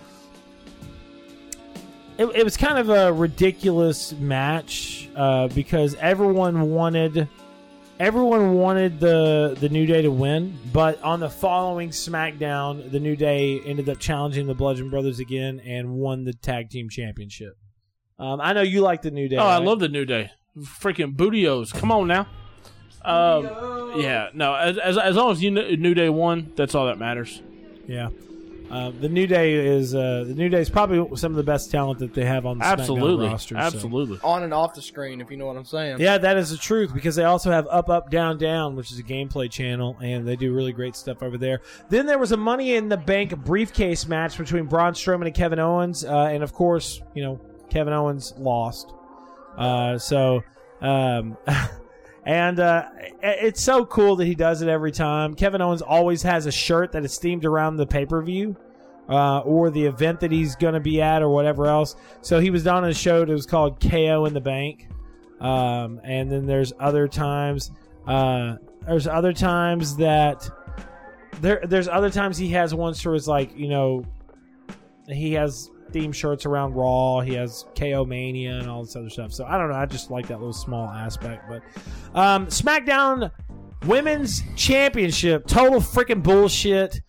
[2.18, 7.28] it, it was kind of a ridiculous match uh, because everyone wanted
[7.98, 13.16] everyone wanted the the New Day to win, but on the following SmackDown, the New
[13.16, 17.56] Day ended up challenging the Bludgeon Brothers again and won the tag team championship.
[18.18, 19.36] Um, I know you like the New Day.
[19.36, 20.32] Oh, I love the New Day.
[20.58, 21.72] Freaking bootios.
[21.72, 22.26] Come on now.
[23.04, 24.54] Um, yeah, no.
[24.54, 27.42] As, as, as long as you kn- New Day won, that's all that matters.
[27.86, 28.10] Yeah.
[28.70, 31.70] Uh, the New Day is uh, the New Day is probably some of the best
[31.70, 34.18] talent that they have on the SmackDown Absolutely, so- absolutely.
[34.22, 36.00] on and off the screen, if you know what I'm saying.
[36.00, 38.98] Yeah, that is the truth because they also have Up Up Down Down, which is
[38.98, 41.62] a gameplay channel, and they do really great stuff over there.
[41.88, 45.58] Then there was a Money in the Bank briefcase match between Braun Strowman and Kevin
[45.60, 48.92] Owens, uh, and of course, you know Kevin Owens lost.
[49.56, 50.42] Uh, so,
[50.82, 51.38] um,
[52.28, 52.90] and uh,
[53.22, 55.32] it's so cool that he does it every time.
[55.32, 58.54] Kevin Owens always has a shirt that is themed around the pay per view
[59.08, 61.96] uh, or the event that he's going to be at or whatever else.
[62.20, 64.88] So he was on a show that was called KO in the Bank.
[65.40, 67.70] Um, and then there's other times,
[68.06, 70.50] uh, there's other times that
[71.40, 74.04] there, there's other times he has ones where it's like, you know,
[75.06, 77.20] he has theme shirts around Raw.
[77.20, 79.32] He has KO Mania and all this other stuff.
[79.32, 79.76] So I don't know.
[79.76, 81.48] I just like that little small aspect.
[81.48, 81.62] But
[82.18, 83.30] um, SmackDown
[83.86, 87.00] Women's Championship, total freaking bullshit.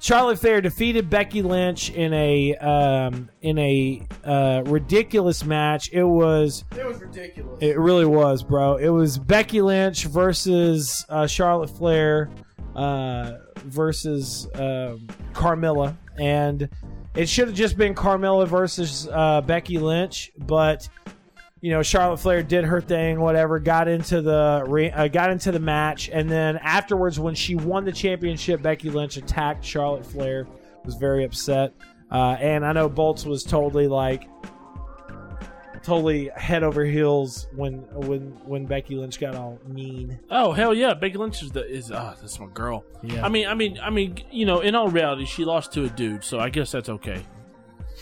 [0.00, 5.88] Charlotte Flair defeated Becky Lynch in a um, in a uh, ridiculous match.
[5.92, 7.58] It was It was ridiculous.
[7.62, 8.76] it really was, bro.
[8.76, 12.28] It was Becky Lynch versus uh, Charlotte Flair
[12.76, 13.32] uh,
[13.64, 16.68] versus um Carmella, and
[17.14, 20.88] it should have just been Carmella versus uh, Becky Lynch, but
[21.60, 23.58] you know Charlotte Flair did her thing, whatever.
[23.58, 27.92] Got into the uh, got into the match, and then afterwards, when she won the
[27.92, 30.46] championship, Becky Lynch attacked Charlotte Flair.
[30.84, 31.72] Was very upset,
[32.10, 34.28] uh, and I know Bolts was totally like
[35.84, 40.18] totally head over heels when when when Becky Lynch got all mean.
[40.30, 42.84] Oh hell yeah, Becky Lynch is the is ah that's my girl.
[43.02, 43.24] Yeah.
[43.24, 45.88] I mean, I mean, I mean, you know, in all reality, she lost to a
[45.88, 47.24] dude, so I guess that's okay.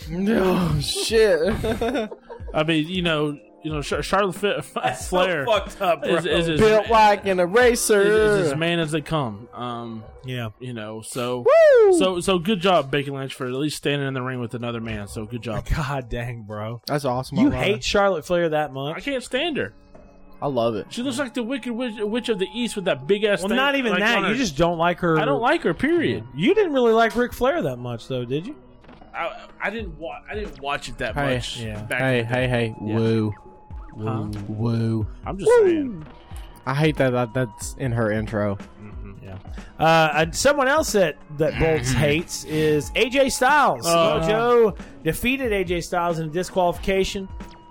[0.09, 1.39] No shit.
[2.53, 4.61] I mean, you know, you know, Char- Charlotte Fa-
[5.07, 8.01] Flair fucked up, is, is, as- Built like an eraser.
[8.01, 9.47] is as man as they come.
[9.53, 10.49] Um, Yeah.
[10.59, 11.45] you know, so
[11.97, 14.81] so so good job, Becky Lynch, for at least standing in the ring with another
[14.81, 15.07] man.
[15.07, 15.65] So good job.
[15.75, 16.81] God dang, bro.
[16.87, 17.37] That's awesome.
[17.37, 17.83] You hate.
[17.83, 18.97] Charlotte Flair that much?
[18.97, 19.73] I can't stand her.
[20.41, 20.87] I love it.
[20.89, 23.39] She looks like the Wicked Witch, Witch of the East with that big ass.
[23.39, 24.19] Well, thing, not even like, that.
[24.19, 25.17] You her- just don't like her.
[25.17, 25.73] I don't like her.
[25.73, 26.25] Period.
[26.35, 28.55] You didn't really like Ric Flair that much, though, did you?
[29.15, 30.23] I, I didn't watch.
[30.29, 31.61] I didn't watch it that Hey, much.
[31.61, 31.81] yeah.
[31.83, 32.75] back Hey, in hey, hey!
[32.83, 32.95] Yeah.
[32.95, 33.33] Woo,
[33.97, 34.27] Huh?
[34.47, 35.07] woo!
[35.25, 36.05] I'm just saying.
[36.65, 38.57] I hate that, that that's in her intro.
[39.21, 39.37] Yeah.
[39.79, 43.85] Uh, and someone else that that Bolts hates is AJ Styles.
[43.85, 44.25] Uh.
[44.27, 47.27] Joe defeated AJ Styles in a disqualification.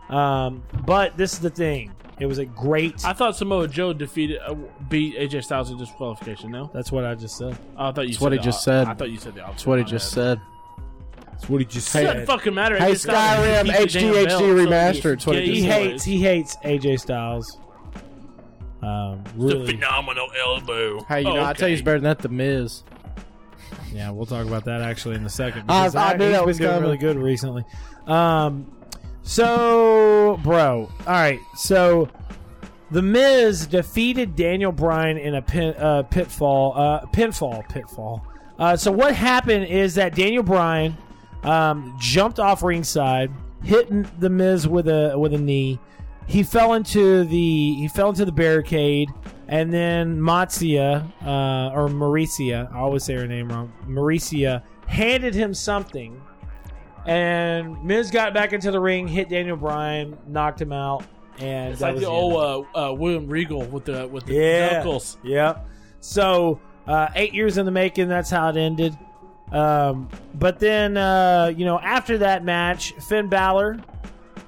[0.08, 1.92] Um, but this is the thing.
[2.18, 3.04] It was a great.
[3.04, 4.54] I thought Samoa Joe defeated, uh,
[4.88, 6.50] beat AJ Styles in disqualification.
[6.50, 7.58] No, that's what I just said.
[7.76, 8.08] oh, I thought you.
[8.08, 8.86] That's said what he just said.
[8.86, 9.54] I thought you said the opposite.
[9.54, 10.38] That's what he just bad.
[10.38, 10.40] said.
[11.42, 12.76] That's what he just It doesn't fucking matter.
[12.78, 15.12] Hey, AJ Styles Skyrim beat the HD damn belt, HD so remastered.
[15.14, 15.82] It's what yeah, he He just said.
[15.90, 16.04] hates.
[16.04, 17.58] He hates AJ Styles.
[18.80, 19.72] Um, The really.
[19.74, 21.04] phenomenal elbow.
[21.08, 22.18] Hey, you know, I tell you, it's better than that.
[22.20, 22.84] The Miz.
[23.92, 25.64] Yeah, we'll talk about that actually in a second.
[25.68, 26.82] I- because I knew he's that been was doing coming.
[26.84, 27.64] really good recently.
[28.06, 28.70] Um,
[29.22, 31.40] so, bro, all right.
[31.56, 32.08] So,
[32.90, 38.24] the Miz defeated Daniel Bryan in a pin, uh, pitfall, uh, pinfall, pitfall.
[38.58, 40.96] Uh, so what happened is that Daniel Bryan
[41.44, 43.30] um, jumped off ringside,
[43.62, 45.78] hit the Miz with a with a knee.
[46.26, 49.08] He fell into the he fell into the barricade,
[49.48, 53.72] and then Matsuya uh, or Mauricia, I always say her name wrong.
[53.86, 56.20] Mauricia handed him something,
[57.06, 61.04] and Miz got back into the ring, hit Daniel Bryan, knocked him out,
[61.38, 62.14] and It's like the end of it.
[62.14, 64.70] old uh, uh, William Regal with the with the Yeah.
[64.74, 65.18] knuckles.
[65.24, 65.66] Yep.
[66.00, 68.08] So uh, eight years in the making.
[68.08, 68.96] That's how it ended.
[69.52, 73.78] Um, but then uh, you know after that match, Finn Balor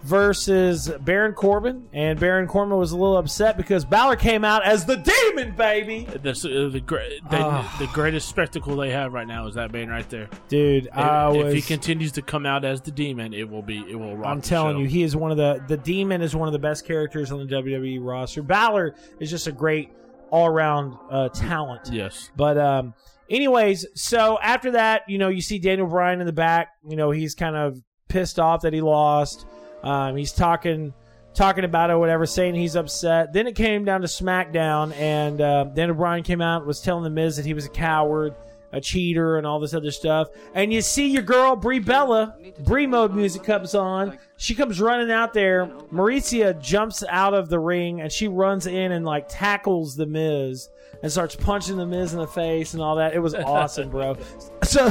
[0.02, 4.84] versus Baron Corbin, and Baron Corbin was a little upset because Balor came out as
[4.84, 6.06] the Demon, baby.
[6.22, 7.74] That's uh, the great, Ah.
[7.78, 10.28] the greatest spectacle they have right now is that man right there.
[10.48, 11.46] Dude, I if, was.
[11.46, 14.26] if he continues to come out as the demon, it will be it will rock.
[14.30, 16.86] I'm telling you, he is one of the the Demon is one of the best
[16.86, 18.42] characters on the WWE roster.
[18.42, 19.90] Balor is just a great
[20.30, 21.88] all around uh, talent.
[21.92, 22.30] yes.
[22.36, 22.92] But um,
[23.30, 26.68] anyways, so after that, you know, you see Daniel Bryan in the back.
[26.88, 29.46] You know, he's kind of pissed off that he lost.
[29.82, 30.94] Um, he's talking
[31.34, 33.32] talking about it, whatever, saying he's upset.
[33.32, 37.10] Then it came down to SmackDown, and uh, Daniel Bryan came out was telling the
[37.10, 38.34] Miz that he was a coward,
[38.72, 40.28] a cheater, and all this other stuff.
[40.54, 44.18] And you see your girl Brie Bella, Brie mode music comes on.
[44.36, 45.66] She comes running out there.
[45.92, 50.68] Mauricia jumps out of the ring and she runs in and like tackles the Miz
[51.04, 53.12] and starts punching the Miz in the face and all that.
[53.12, 54.16] It was awesome, bro.
[54.64, 54.90] So,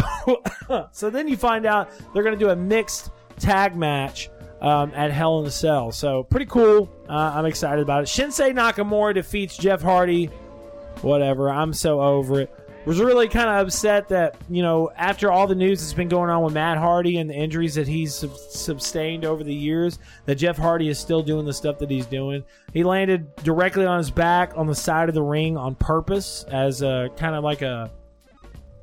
[0.91, 4.29] so then you find out they're gonna do a mixed tag match
[4.61, 5.91] um, at Hell in a Cell.
[5.91, 6.87] So pretty cool.
[7.09, 8.05] Uh, I'm excited about it.
[8.05, 10.27] Shinsuke Nakamura defeats Jeff Hardy.
[11.01, 11.49] Whatever.
[11.49, 12.62] I'm so over it.
[12.85, 16.29] Was really kind of upset that you know after all the news that's been going
[16.29, 20.35] on with Matt Hardy and the injuries that he's sub- sustained over the years, that
[20.35, 22.43] Jeff Hardy is still doing the stuff that he's doing.
[22.73, 26.81] He landed directly on his back on the side of the ring on purpose as
[26.81, 27.89] a kind of like a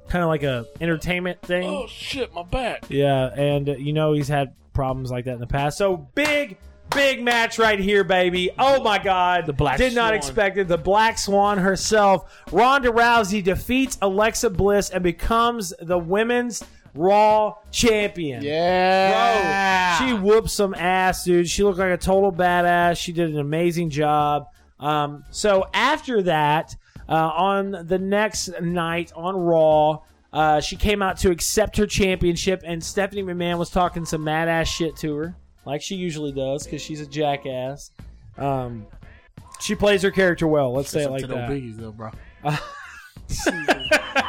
[0.09, 1.69] kind of like a entertainment thing.
[1.69, 2.85] Oh shit, my back.
[2.89, 5.79] Yeah, and uh, you know he's had problems like that in the past.
[5.79, 6.57] So big,
[6.95, 8.51] big match right here, baby.
[8.59, 10.15] Oh my God, The Black did not Swan.
[10.15, 10.69] expect it.
[10.69, 16.63] The Black Swan herself, Ronda Rousey, defeats Alexa Bliss and becomes the women's
[16.95, 18.43] Raw champion.
[18.43, 19.99] Yeah.
[19.99, 21.49] Bro, she whooped some ass, dude.
[21.49, 22.97] She looked like a total badass.
[22.99, 24.47] She did an amazing job.
[24.81, 26.75] Um, so after that,
[27.09, 29.99] uh, on the next night on Raw,
[30.33, 34.49] uh, she came out to accept her championship, and Stephanie McMahon was talking some mad
[34.49, 35.37] ass shit to her,
[35.71, 37.93] like she usually does, because she's a jackass.
[38.37, 38.87] Um,
[39.61, 40.73] she plays her character well.
[40.73, 42.11] Let's say it like that no biggies though, bro.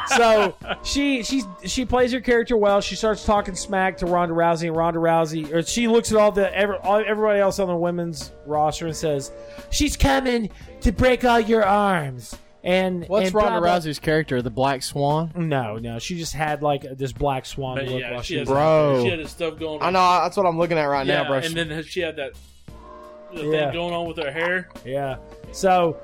[0.06, 2.80] so she she she plays her character well.
[2.80, 6.30] She starts talking smack to Ronda Rousey, and Ronda Rousey, or she looks at all
[6.30, 9.32] the every, all, everybody else on the women's roster and says,
[9.70, 10.50] "She's coming
[10.82, 13.76] to break all your arms." And What's and blah, Ronda blah.
[13.76, 14.40] Rousey's character?
[14.40, 15.32] The Black Swan.
[15.34, 18.38] No, no, she just had like this black swan But look yeah, while she she
[18.38, 19.00] has, was Bro.
[19.04, 19.80] she had this stuff going.
[19.82, 19.88] On.
[19.88, 20.22] I know.
[20.24, 21.38] That's what I'm looking at right Yeah, now, bro.
[21.38, 22.32] and then she had that
[23.34, 23.50] the Yeah.
[23.64, 24.68] thing going on with her hair.
[24.84, 25.16] yeah.
[25.50, 25.96] So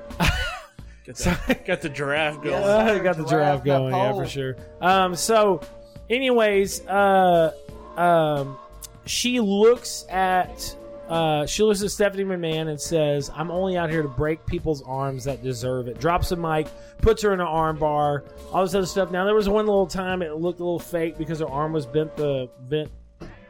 [1.05, 2.55] Got the, got the giraffe going.
[2.55, 4.21] Uh, got the giraffe Giraffe, that going, yeah, pole.
[4.23, 4.57] for sure.
[4.81, 5.61] Um, so,
[6.09, 7.53] anyways, uh,
[7.95, 8.57] um,
[9.05, 10.75] she looks at
[11.09, 14.81] uh, she looks at Stephanie McMahon and says, "I'm only out here to break people's
[14.83, 16.67] arms that deserve it." Drops a mic,
[16.99, 19.11] puts her in an arm bar, all this other stuff.
[19.11, 21.85] Now there was one little time it looked a little fake because her arm was
[21.85, 22.91] bent the bent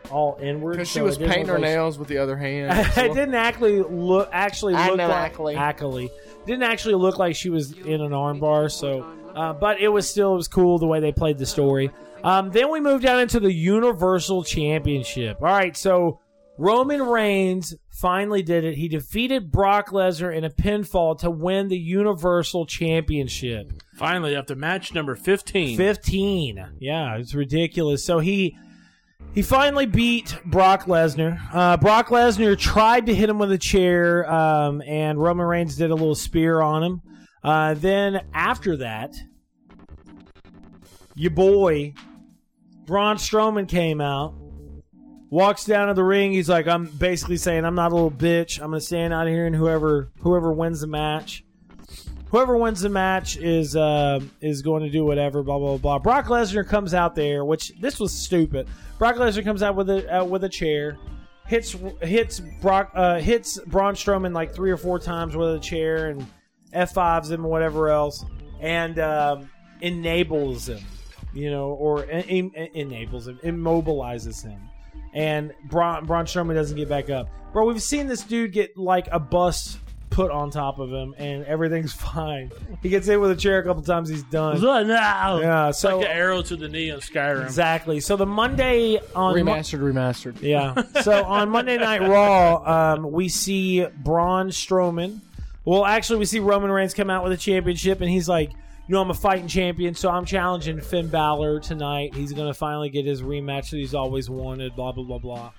[0.09, 2.71] all inward Because she so was painting her like- nails with the other hand.
[2.97, 5.55] it didn't actually look actually I look know, like actually.
[5.55, 6.09] actually
[6.45, 8.71] didn't actually look like she was in an armbar.
[8.71, 9.05] So,
[9.35, 11.91] uh, but it was still it was cool the way they played the story.
[12.23, 15.37] Um, then we moved down into the Universal Championship.
[15.41, 16.19] All right, so
[16.59, 18.75] Roman Reigns finally did it.
[18.75, 23.71] He defeated Brock Lesnar in a pinfall to win the Universal Championship.
[23.95, 25.77] Finally, after match number 15.
[25.77, 26.65] 15.
[26.79, 28.03] Yeah, it's ridiculous.
[28.03, 28.57] So he
[29.33, 31.39] he finally beat Brock Lesnar.
[31.53, 35.91] Uh, Brock Lesnar tried to hit him with a chair, um, and Roman Reigns did
[35.91, 37.01] a little spear on him.
[37.41, 39.15] Uh, then after that,
[41.15, 41.93] your boy
[42.85, 44.33] Braun Strowman came out,
[45.29, 46.31] walks down to the ring.
[46.31, 48.59] He's like, "I'm basically saying I'm not a little bitch.
[48.59, 51.43] I'm gonna stand out here, and whoever whoever wins the match."
[52.31, 55.41] Whoever wins the match is uh, is going to do whatever.
[55.41, 55.97] Blah blah blah.
[55.97, 58.67] Brock Lesnar comes out there, which this was stupid.
[58.99, 60.99] Brock Lesnar comes out with a uh, with a chair,
[61.47, 66.09] hits hits Brock uh, hits Braun Strowman like three or four times with a chair
[66.09, 66.23] and
[66.71, 68.23] F fives him whatever else,
[68.61, 69.49] and um,
[69.81, 70.83] enables him,
[71.33, 74.68] you know, or en- en- enables him, immobilizes him,
[75.13, 77.29] and Braun, Braun Strowman doesn't get back up.
[77.53, 79.77] Bro, we've seen this dude get like a bus
[80.11, 82.51] put on top of him, and everything's fine.
[82.81, 84.59] He gets hit with a chair a couple times, he's done.
[84.61, 84.79] No.
[85.39, 87.43] Yeah, It's so like an arrow to the knee on Skyrim.
[87.43, 87.99] exactly.
[87.99, 90.41] So the Monday on Mo- Remastered, remastered.
[90.41, 90.81] yeah.
[91.03, 95.19] So on Monday Night Raw, um, we see Braun Strowman.
[95.65, 98.51] Well, actually, we see Roman Reigns come out with a championship, and he's like,
[98.89, 102.15] "You know, I'm a fighting champion, so I'm challenging Finn Balor tonight.
[102.15, 105.51] He's going to finally get his rematch that he's always wanted." Blah blah blah blah.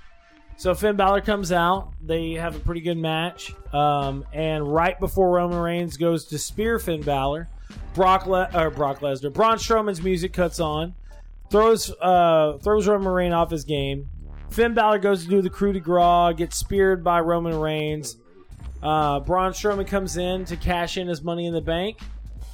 [0.57, 1.93] So Finn Balor comes out.
[2.05, 6.81] They have a pretty good match, um, and right before Roman Reigns goes to spear
[6.81, 7.49] Finn Balor,
[7.95, 10.95] Brock Le- or Brock Lesnar, Braun Strowman's music cuts on,
[11.51, 14.11] throws uh, throws Roman Reigns off his game.
[14.51, 18.17] Finn Balor goes to do the coup de grace, gets speared by Roman Reigns.
[18.83, 21.99] Uh, Braun Strowman comes in to cash in his money in the bank,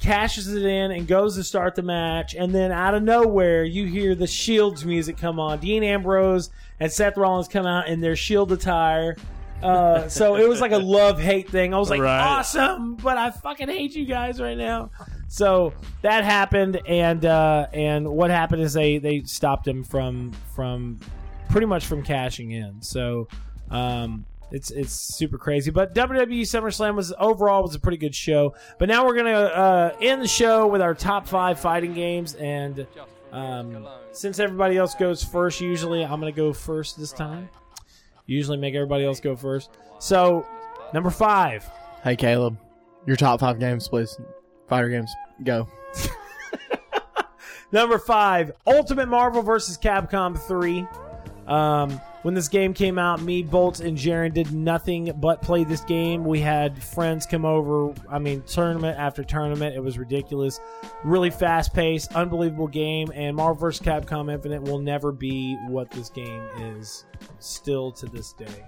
[0.01, 2.35] cashes it in, and goes to start the match.
[2.35, 5.59] And then out of nowhere, you hear the Shields music come on.
[5.59, 9.15] Dean Ambrose and Seth Rollins come out in their Shield attire.
[9.61, 11.73] Uh, so it was like a love hate thing.
[11.73, 12.19] I was like, Right.
[12.21, 14.91] awesome, but I fucking hate you guys right now.
[15.29, 15.73] So
[16.03, 20.99] that happened, and uh, and what happened is they they stopped him from from
[21.49, 22.81] pretty much from cashing in.
[22.81, 23.27] So
[23.69, 25.71] um, it's it's super crazy.
[25.71, 28.55] But WWE SummerSlam was overall was a pretty good show.
[28.79, 32.87] But now we're gonna uh, end the show with our top five fighting games, and
[33.31, 37.49] um, since everybody else goes first, usually I'm gonna go first this time.
[38.25, 39.71] Usually make everybody else go first.
[39.99, 40.45] So
[40.93, 41.69] number five.
[42.03, 42.57] Hey, Caleb,
[43.05, 44.17] your top five games, please.
[44.67, 45.11] Fighter games,
[45.43, 45.67] go.
[47.71, 49.77] Number five, Ultimate Marvel vs.
[49.77, 50.87] Capcom 3.
[51.47, 55.79] Um, when this game came out, me, Bolt, and Jaren did nothing but play this
[55.79, 56.25] game.
[56.25, 57.93] We had friends come over.
[58.09, 59.77] I mean, tournament after tournament.
[59.77, 60.59] It was ridiculous.
[61.05, 63.13] Really fast paced, unbelievable game.
[63.15, 63.79] And Marvel vs.
[63.79, 67.05] Capcom Infinite will never be what this game is
[67.39, 68.65] still to this day.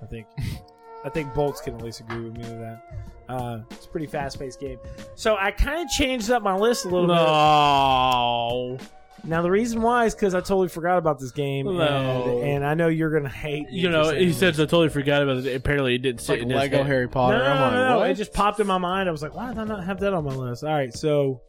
[0.00, 0.28] I think.
[1.04, 2.82] I think Bolts can at least agree with me with that.
[3.28, 4.78] Uh, it's a pretty fast paced game.
[5.16, 7.16] So I kind of changed up my list a little bit.
[7.16, 8.78] No.
[9.24, 12.38] Now the reason why is because I totally forgot about this game, No.
[12.40, 13.68] and, and I know you're gonna hate.
[13.70, 14.38] me You for know, saying he this.
[14.38, 15.54] said I totally forgot about it.
[15.56, 16.86] Apparently, it didn't It's sit like in his Lego head.
[16.86, 17.38] Harry No, Potter.
[17.38, 17.98] no, I'm no, like, no, no.
[17.98, 18.10] what?
[18.10, 19.08] It just popped in my mind.
[19.08, 20.64] I was like, why did I not have that on my list?
[20.64, 21.42] All right, so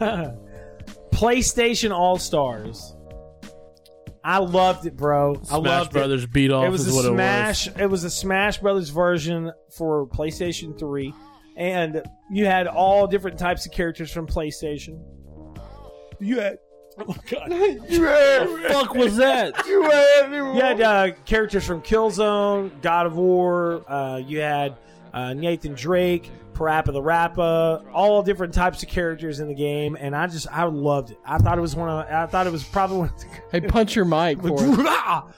[1.12, 2.94] PlayStation All Stars.
[4.22, 5.36] I loved it, bro.
[5.36, 6.68] I Smash loved Brothers beat off it.
[6.68, 7.68] It was is a what Smash.
[7.78, 8.04] It was.
[8.04, 11.14] a Smash Brothers version for PlayStation Three,
[11.56, 15.00] and you had all different types of characters from PlayStation.
[16.18, 16.58] You had.
[17.00, 17.48] Oh my god.
[17.50, 18.72] it was.
[18.72, 19.54] Fuck was that?
[19.66, 23.84] You had uh, characters from Killzone, God of War.
[23.90, 24.76] Uh, you had
[25.12, 30.14] uh, Nathan Drake, Parappa the Rappa, all different types of characters in the game, and
[30.14, 31.18] I just I loved it.
[31.24, 33.08] I thought it was one of I thought it was probably one.
[33.08, 35.34] Of Hey, punch your mic for it.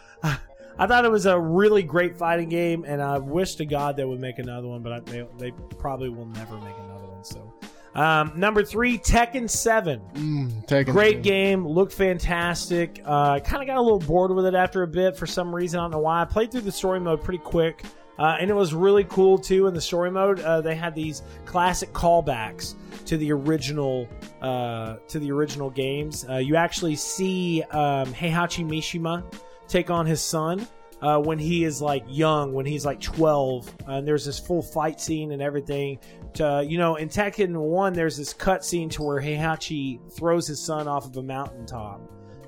[0.78, 4.04] I thought it was a really great fighting game, and I wish to God they
[4.04, 7.22] would make another one, but I, they they probably will never make another one.
[7.22, 7.51] So.
[7.94, 10.00] Um, number three, Tekken Seven.
[10.14, 10.92] Mm, Tekken.
[10.92, 13.02] Great game, looked fantastic.
[13.04, 15.78] Uh, kind of got a little bored with it after a bit for some reason.
[15.78, 16.22] I don't know why.
[16.22, 17.84] I played through the story mode pretty quick,
[18.18, 19.66] uh, and it was really cool too.
[19.66, 22.74] In the story mode, uh, they had these classic callbacks
[23.06, 24.08] to the original
[24.40, 26.24] uh, to the original games.
[26.28, 29.22] Uh, you actually see um, Heihachi Mishima
[29.68, 30.66] take on his son.
[31.02, 35.00] Uh, when he is like young, when he's like 12, and there's this full fight
[35.00, 35.98] scene and everything.
[36.34, 40.64] To, you know, in Tekken 1, there's this cut scene to where Heihachi throws his
[40.64, 42.00] son off of a mountaintop.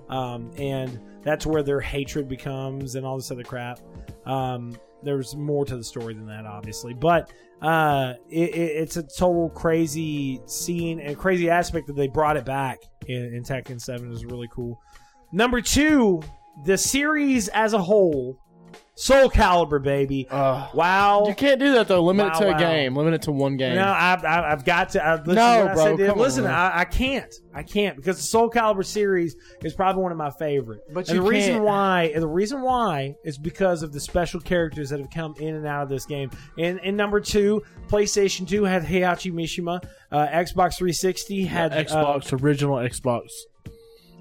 [0.08, 3.80] Um, and that's where their hatred becomes and all this other crap.
[4.24, 6.94] Um, there's more to the story than that, obviously.
[6.94, 12.36] But uh, it, it, it's a total crazy scene and crazy aspect that they brought
[12.36, 14.80] it back in, in Tekken 7 is really cool.
[15.32, 16.22] Number two,
[16.64, 18.38] the series as a whole
[18.96, 20.28] Soul Calibur, baby.
[20.30, 21.24] Uh, Wow.
[21.26, 22.00] you can't do that though.
[22.02, 22.56] Limit Wow, it to wow.
[22.56, 22.94] a game.
[22.96, 23.74] Limit it to one game.
[23.74, 25.04] No, I've, I've I've got to.
[25.04, 26.50] I, listen, No, what I bro, said, dude, come listen, on.
[26.52, 27.34] I, I can't.
[27.52, 30.82] I can't because the Soul Calibur series is probably one of my favorite.
[30.92, 34.00] But and you the reason can't- why, and the reason why is because of the
[34.00, 36.30] special characters that have come in and out of this game.
[36.58, 39.82] And, in number two, PlayStation Two had Heihachi Mishima.
[40.12, 43.22] Uh, Xbox 360 had uh, Xbox, original Xbox.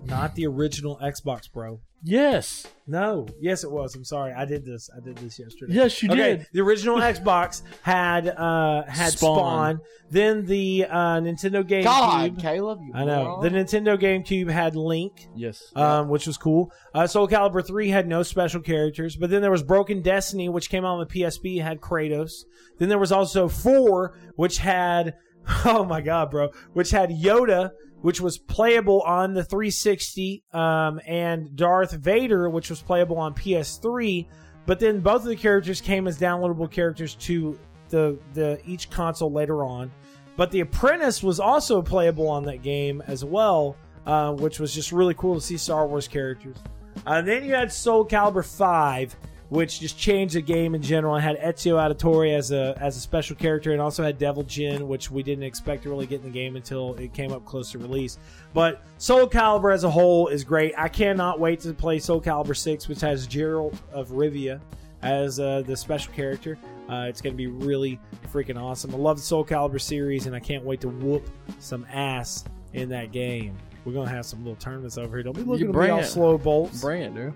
[0.05, 1.79] not the original Xbox, bro.
[2.03, 2.67] Yes.
[2.85, 3.95] No, yes, it was.
[3.95, 4.89] I'm sorry, I did this.
[4.95, 5.73] I did this yesterday.
[5.73, 6.47] Yes, you okay, did.
[6.51, 9.37] the original Xbox had uh had Spawn.
[9.37, 9.79] Spawn.
[10.11, 11.83] Then the uh, Nintendo GameCube.
[11.85, 13.23] God, Caleb, you I know.
[13.23, 13.41] moron.
[13.41, 15.63] The Nintendo GameCube had Link, Yes.
[15.77, 16.71] um, which was cool.
[16.93, 20.69] Uh, Soul Calibur 3 had no special characters, but then there was Broken Destiny, which
[20.69, 22.43] came out on the PSP, had Kratos.
[22.79, 25.15] Then there was also 4, which had,
[25.65, 27.71] oh my god, bro, which had Yoda,
[28.03, 34.27] which was playable on the 360, um, and Darth Vader, which was playable on PS3.
[34.65, 39.31] But then both of the characters came as downloadable characters to the the each console
[39.31, 39.89] later on.
[40.35, 44.91] But the Apprentice was also playable on that game as well, uh, which was just
[44.91, 46.57] really cool to see Star Wars characters.
[47.05, 49.15] Uh, then you had Soul Calibur 5,
[49.53, 51.15] which just changed the game in general.
[51.15, 54.87] It had Ezio Auditore as a as a special character, and also had Devil Jin,
[54.87, 57.71] which we didn't expect to really get in the game until it came up close
[57.71, 58.17] to release.
[58.55, 60.73] But Soul Calibur as a whole is great.
[60.75, 64.59] I cannot wait to play Soul Calibur 6, which has Gerald of Rivia
[65.03, 66.57] as uh, the special character.
[66.89, 67.99] Uh, it's going to be really
[68.33, 68.95] freaking awesome.
[68.95, 71.29] I love the Soul Calibur series, and I can't wait to whoop
[71.59, 72.43] some ass
[72.73, 73.55] in that game.
[73.85, 75.23] We're going to have some little tournaments over here.
[75.23, 76.05] Don't be looking at me all it.
[76.05, 76.81] slow bolts.
[76.81, 77.33] Bring it, dude.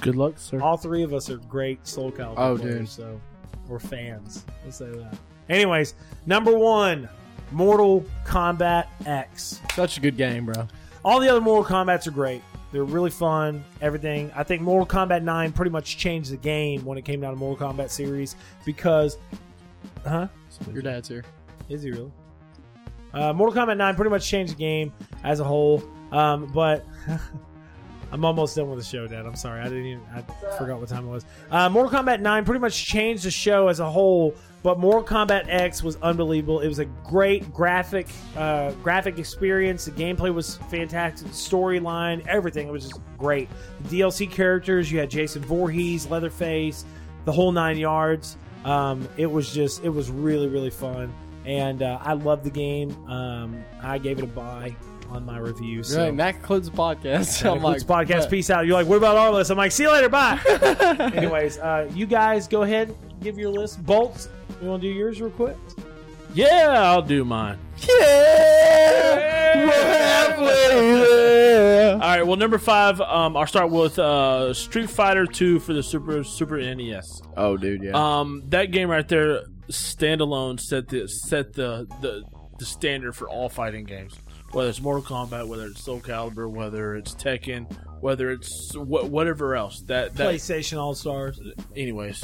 [0.00, 0.60] Good luck, sir.
[0.60, 2.88] All three of us are great Soul Calibur Oh, players, dude.
[2.88, 3.20] so
[3.66, 4.44] we're fans.
[4.64, 5.16] Let's say that.
[5.48, 5.94] Anyways,
[6.26, 7.08] number one,
[7.50, 9.60] Mortal Kombat X.
[9.74, 10.66] Such a good game, bro.
[11.04, 12.42] All the other Mortal Kombats are great.
[12.70, 13.64] They're really fun.
[13.80, 14.30] Everything.
[14.36, 17.38] I think Mortal Kombat 9 pretty much changed the game when it came down to
[17.38, 18.36] Mortal Kombat series
[18.66, 19.16] because,
[20.06, 20.28] huh?
[20.72, 21.24] Your dad's here.
[21.70, 22.12] Is he really?
[23.14, 24.92] Uh, Mortal Kombat 9 pretty much changed the game
[25.24, 25.82] as a whole.
[26.12, 26.84] Um, but
[28.10, 29.26] I'm almost done with the show, Dad.
[29.26, 29.60] I'm sorry.
[29.60, 30.02] I didn't even.
[30.14, 30.22] I
[30.56, 31.24] forgot what time it was.
[31.50, 34.34] Uh, Mortal Kombat 9 pretty much changed the show as a whole.
[34.62, 36.60] But Mortal Kombat X was unbelievable.
[36.60, 39.84] It was a great graphic, uh, graphic experience.
[39.84, 41.28] The gameplay was fantastic.
[41.28, 42.66] Storyline, everything.
[42.66, 43.48] It was just great.
[43.84, 44.90] The DLC characters.
[44.90, 46.84] You had Jason Voorhees, Leatherface,
[47.24, 48.36] the whole nine yards.
[48.64, 49.84] Um, it was just.
[49.84, 51.12] It was really really fun
[51.46, 52.90] and uh, I love the game.
[53.08, 54.76] Um, I gave it a buy
[55.10, 55.82] on my review.
[55.82, 55.98] So.
[55.98, 57.42] Right, and that concludes the podcast.
[57.42, 58.08] That I'm like, podcast.
[58.08, 58.30] bet.
[58.30, 58.66] Peace out.
[58.66, 59.50] You're like, what about our list?
[59.50, 60.08] I'm like, see you later.
[60.08, 60.40] Bye.
[61.14, 63.84] Anyways, uh, you guys go ahead, give your list.
[63.84, 64.28] Bolts,
[64.60, 65.56] you want to do yours real quick?
[66.34, 67.58] Yeah, I'll do mine.
[67.88, 71.92] Yeah, we're halfway there.
[71.94, 72.22] All right.
[72.26, 73.00] Well, number five.
[73.00, 77.22] Um, I'll start with uh, Street Fighter Two for the Super Super NES.
[77.36, 77.92] Oh, dude, yeah.
[77.94, 82.24] Um, that game right there, standalone, set the set the the,
[82.58, 84.14] the standard for all fighting games.
[84.52, 87.70] Whether it's Mortal Kombat, whether it's Soul Calibur, whether it's Tekken,
[88.00, 89.82] whether it's wh- whatever else.
[89.82, 90.34] That that.
[90.34, 91.38] PlayStation All Stars.
[91.76, 92.22] Anyways,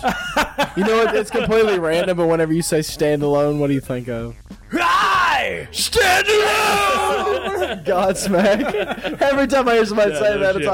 [0.77, 1.15] you know what?
[1.15, 4.35] It's completely random, but whenever you say standalone, what do you think of?
[4.73, 5.69] Hi!
[5.71, 7.85] Standalone!
[7.89, 9.21] Godsmack.
[9.21, 10.73] Every time I hear somebody Yeah, say no that, it's shit,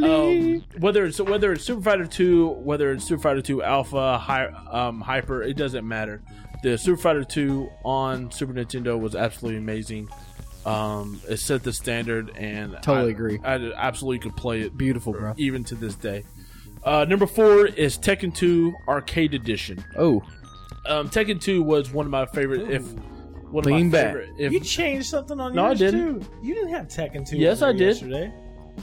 [0.00, 0.04] like.
[0.04, 4.46] um, whether it's whether it's Super Fighter Two, whether it's Super Fighter Two Alpha, Hi,
[4.70, 6.22] um, Hyper, it doesn't matter.
[6.62, 10.08] The Super Fighter Two on Super Nintendo was absolutely amazing.
[10.66, 13.38] Um, it set the standard, and Totally I- agree.
[13.42, 15.32] I absolutely could play it Beautiful, bro.
[15.38, 16.24] even to this day.
[16.84, 19.82] Uh, number four is Tekken 2 Arcade Edition.
[19.96, 20.22] Oh,
[20.86, 22.70] Um, Tekken 2 was one of my favorite.
[22.70, 22.82] If
[23.50, 24.06] one of Lean my back.
[24.14, 24.30] favorite.
[24.38, 26.20] If, You changed something on No, I didn't.
[26.22, 26.26] too.
[26.42, 27.36] You didn't have Tekken 2.
[27.36, 27.80] Yes, I did.
[27.80, 28.32] Yesterday.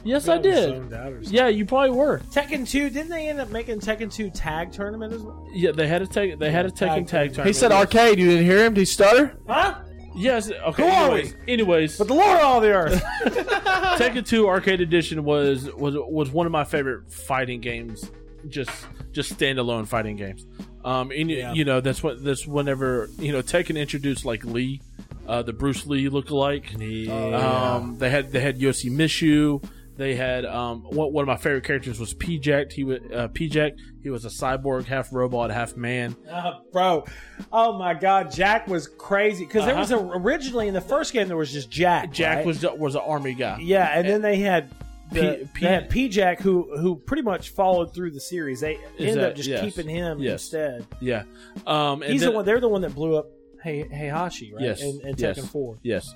[0.04, 0.94] Yes, You I did.
[0.94, 1.20] out or.
[1.22, 2.20] Yeah, you probably were.
[2.32, 5.48] Tekken 2, didn't they end up making Tekken 2 tag tournament as well?
[5.54, 6.40] Yeah, they had a tag.
[6.40, 7.28] They had a Tag Tekken tag.
[7.30, 7.36] team.
[7.36, 7.48] tournament.
[7.48, 8.20] he said arcade.
[8.20, 8.74] You didn't hear him?
[8.74, 9.38] Did he stutter?
[9.48, 9.76] Huh?
[10.16, 10.50] Yes.
[10.52, 10.84] Okay.
[10.84, 13.04] Who are anyways, anyways, But the Lord of all the earth.
[13.26, 18.10] Tekken 2 Arcade Edition was was was one of my favorite fighting games.
[18.48, 18.72] Just
[19.12, 20.46] just standalone fighting games.
[20.86, 21.54] Um, and you- Yeah.
[21.54, 24.82] you know that's what that's whenever you know Tekken introduced like Lee,
[25.28, 26.74] uh, the Bruce Lee lookalike.
[27.12, 29.64] Um, they had they had Yoshimitsu.
[29.98, 32.72] They had um, one, one of my favorite characters was P-Jack.
[32.72, 33.74] He was uh, P-Jack.
[34.04, 36.16] He was a cyborg, half robot, half man.
[36.32, 37.04] Uh, bro,
[37.52, 39.82] oh my God, Jack was crazy because there Uh-huh.
[39.82, 42.12] was a, originally in the first game there was just Jack.
[42.12, 42.46] Jack right?
[42.46, 43.58] was was an army guy.
[43.60, 44.70] yeah, and then they had
[45.12, 48.60] the, P- P- they had P Jack who who pretty much followed through the series.
[48.62, 49.62] They ended that- up just yes.
[49.64, 50.34] keeping him Yes.
[50.44, 50.86] instead.
[51.00, 51.24] Yeah.
[51.66, 52.46] Um, and He's then- the one.
[52.46, 53.28] They're the one that blew up
[53.64, 54.64] Hey Heihachi, right?
[54.64, 55.40] Yes, in, in yes.
[55.48, 55.80] Four.
[55.82, 56.14] Yes.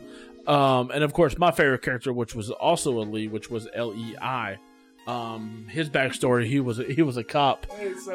[0.47, 3.93] Um, and of course, my favorite character, which was also a Lee, which was L
[3.95, 4.57] E I,
[5.07, 7.65] Um, his backstory: he was a, he was a cop.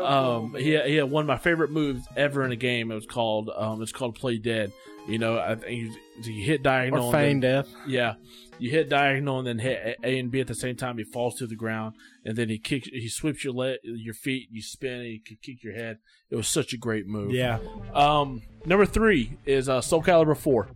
[0.00, 2.90] Um, he had, he had one of my favorite moves ever in a game.
[2.90, 4.72] It was called um, it's called Play Dead.
[5.08, 5.94] You know, I think you,
[6.32, 7.68] you hit diagonal, Or and then- feign death.
[7.86, 8.14] yeah,
[8.58, 10.98] you hit diagonal and then hit A and B at the same time.
[10.98, 14.48] He falls to the ground, and then he kicks, he sweeps your leg, your feet,
[14.50, 15.98] you spin, and he can kick your head.
[16.28, 17.30] It was such a great move.
[17.30, 17.58] Yeah.
[17.94, 20.70] Um, number three is uh, Soul Calibur Four.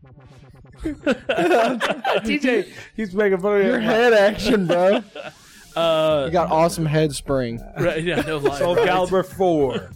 [2.25, 3.87] TJ, he's making fun of Your you.
[3.87, 5.03] head action, bro.
[5.77, 7.61] Uh, You got awesome head spring.
[7.79, 8.59] right, yeah, no lie.
[8.59, 8.89] Soul right?
[8.89, 9.91] Calibur 4.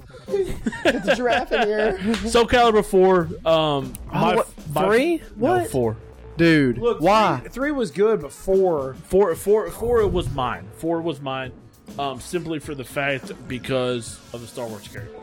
[0.84, 2.14] Get the giraffe in here.
[2.28, 3.28] Soul Calibur Four.
[3.44, 5.16] Um, my, Oh, what, my- three?
[5.18, 5.70] No, What?
[5.70, 5.96] four.
[6.36, 7.38] Dude, Look, why?
[7.42, 8.94] Three, three was good, but four.
[9.04, 10.66] Four, four, four was mine.
[10.78, 11.52] Four was mine,
[11.98, 15.20] um, simply for the fact because of the Star Wars characters.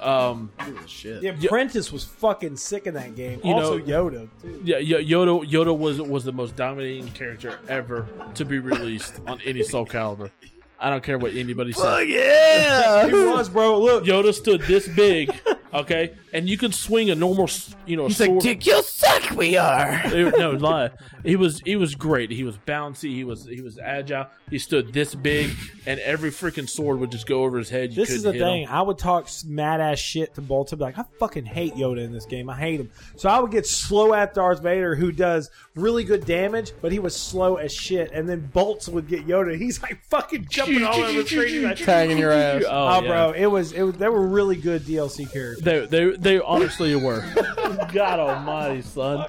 [0.00, 0.50] Um,
[0.86, 1.20] Shit.
[1.22, 3.40] The Apprentice was fucking sick in that game.
[3.44, 4.28] You also, know- Yoda.
[4.42, 4.60] Too.
[4.64, 9.40] yeah, Yo- Yoda, Yoda was was the most dominating character ever to be released on
[9.44, 10.30] any Soul Calibur.
[10.78, 12.06] I don't care what anybody says.
[12.08, 13.06] yeah.
[13.06, 13.80] He was, bro.
[13.80, 15.30] Look, Yoda stood this big,
[15.74, 17.48] okay, and you could swing a normal,
[17.86, 18.30] you know, He's sword.
[18.30, 19.30] like, Dick, you suck.
[19.36, 20.02] We are.
[20.38, 20.90] No lie.
[21.24, 22.30] He was he was great.
[22.30, 23.10] He was bouncy.
[23.14, 24.26] He was he was agile.
[24.50, 25.50] He stood this big,
[25.86, 27.90] and every freaking sword would just go over his head.
[27.90, 28.62] You this is the hit thing.
[28.64, 28.68] him.
[28.70, 30.78] I would talk mad ass shit to Bolton.
[30.78, 32.48] Be like, I fucking hate Yoda in this game.
[32.50, 32.90] I hate him.
[33.16, 36.98] So I would get slow at Darth Vader, who does really good damage, but he
[36.98, 38.12] was slow as shit.
[38.12, 39.56] And then Bolts would get Yoda.
[39.58, 41.48] He's like fucking jumping all over the screen.
[41.48, 42.62] He's like, Tagging your oh, ass.
[42.68, 43.08] Oh, Oh, yeah.
[43.08, 43.96] bro, it was it was.
[43.96, 45.63] They were really good DLC characters.
[45.64, 47.24] They they they honestly were.
[47.92, 49.26] God Almighty, son.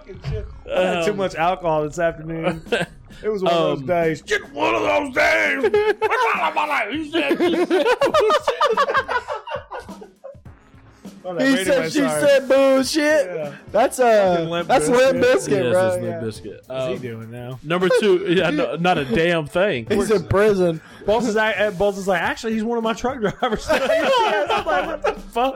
[0.69, 2.61] I had too Um, much alcohol this afternoon.
[3.23, 4.21] It was one of Um, those days.
[4.21, 5.63] Just one of those days.
[6.91, 7.37] He said-
[11.27, 13.25] Oh, He said she said bullshit.
[13.25, 13.55] Yeah.
[13.71, 14.97] That's Fucking uh, Limp that's Bizkit.
[15.13, 15.87] Limp Bizkit, Yes, bro.
[15.87, 16.21] it's Limp Yeah.
[16.21, 16.67] Bizkit.
[16.67, 17.59] What's he Um, doing now?
[17.63, 19.87] number two, yeah, no, not a damn thing.
[19.89, 20.81] He's in prison.
[21.05, 23.67] Bolts is, like- Bolts is like, actually, he's one of my truck drivers.
[23.71, 25.55] I'm like, what the fuck?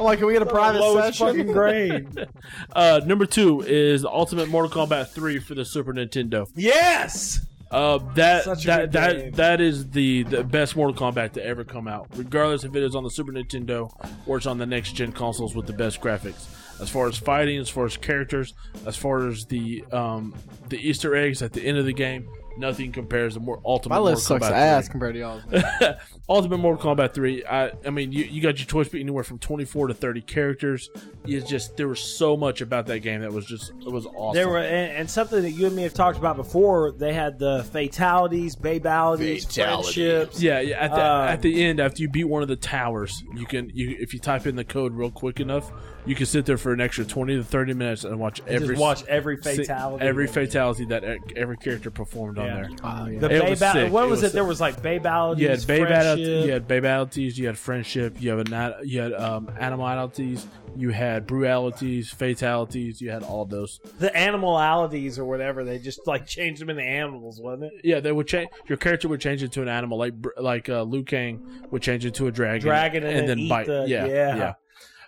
[0.00, 1.26] I'm like, can we get a private Lowest session?
[1.38, 2.26] fucking grade.
[2.72, 6.48] Uh, number two is Ultimate Mortal Kombat 3 for the Super Nintendo.
[6.56, 7.40] yes.
[7.70, 8.92] Uh, that Such a that game.
[8.92, 12.82] that that is the, the best Mortal Kombat to ever come out, regardless if it
[12.82, 13.92] is on the Super Nintendo
[14.26, 16.46] or it's on the next gen consoles with the best graphics.
[16.80, 18.54] As far as fighting, as far as characters,
[18.86, 20.34] as far as the um,
[20.68, 23.94] the Easter eggs at the end of the game, nothing compares to more Ultimate.
[23.94, 24.90] My list Mortal sucks Kombat ass 3.
[24.92, 25.94] compared to y'all.
[26.28, 27.44] Ultimate Mortal Kombat 3.
[27.46, 30.90] I I mean, you, you got your choice between anywhere from 24 to 30 characters.
[31.24, 34.34] It's just there was so much about that game that was just it was awesome.
[34.34, 36.92] There were, and, and something that you and me have talked about before.
[36.92, 40.42] They had the fatalities, babalities, friendships.
[40.42, 40.76] Yeah, yeah.
[40.78, 43.70] At the, Um, at the end, after you beat one of the towers, you can
[43.74, 45.70] you if you type in the code real quick enough,
[46.06, 48.80] you can sit there for an extra twenty to thirty minutes and watch every Just
[48.80, 50.04] watch every fatality.
[50.04, 52.54] every fatality that e- every character performed on Yeah.
[52.56, 52.68] there.
[52.84, 53.18] Oh, yeah.
[53.20, 53.92] The It Bay was Ba- sick.
[53.92, 54.32] What It was, was it?
[54.34, 56.46] There was like babalities, You had babalities, friendship.
[56.46, 60.46] you had babalities, you had friendship, you had ana- you had um, animalities,
[60.76, 63.80] you had brutalities, fatalities, you had all those.
[63.98, 65.64] the animalities or whatever.
[65.64, 67.72] They just like changed them into animals, wasn't it?
[67.84, 68.48] Yeah, they would change.
[68.68, 72.04] Your character would change into an animal, like br- like uh, Liu Kang would change
[72.04, 73.66] into a dragon, Dragon and, and then eat bite.
[73.66, 74.36] The, yeah, yeah.
[74.36, 74.52] yeah.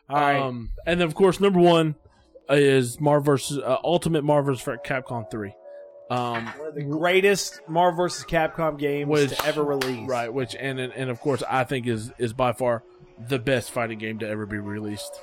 [0.09, 0.41] All right.
[0.41, 1.95] Um, and then of course number one
[2.49, 4.78] is Marvel versus uh, Ultimate Marvel vs.
[4.84, 5.55] Capcom Three.
[6.11, 8.25] Um, One of the greatest Marvel vs.
[8.25, 10.09] Capcom games Which- to ever release.
[10.09, 12.83] right, which and, and of course I think is is by far
[13.29, 15.21] the best fighting game to ever be released.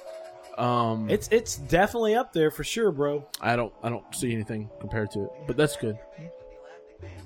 [0.57, 3.25] Um, It's it's definitely up there for sure, bro.
[3.41, 5.97] I don't I don't see anything compared to it, but that's good.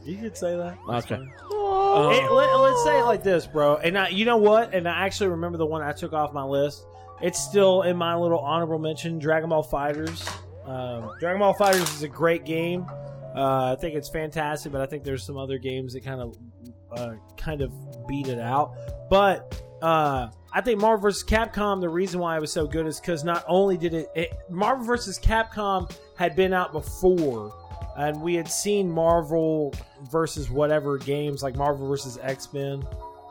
[0.04, 0.78] You could say that.
[0.90, 1.16] That's Okay.
[1.22, 3.78] Um, Hey, let, us say it like this, bro.
[3.78, 4.74] And I, you know what?
[4.74, 6.86] And I actually remember the one I took off my list.
[7.22, 9.20] It's still in my little honorable mention.
[9.20, 10.28] Dragon Ball Fighters.
[10.66, 12.86] Um, Dragon Ball Fighters is a great game.
[13.36, 16.38] Uh, I think it's fantastic, but I think there's some other games that kind of
[16.92, 17.72] uh, kind of
[18.08, 18.76] beat it out.
[19.10, 21.24] But uh, I think Marvel vs.
[21.24, 21.80] Capcom.
[21.82, 24.86] The reason why it was so good is because not only did it, it Marvel
[24.86, 25.20] vs.
[25.20, 27.56] Capcom had been out before,
[27.98, 29.74] and we had seen Marvel
[30.12, 32.86] versus whatever games like Marvel versus X Men,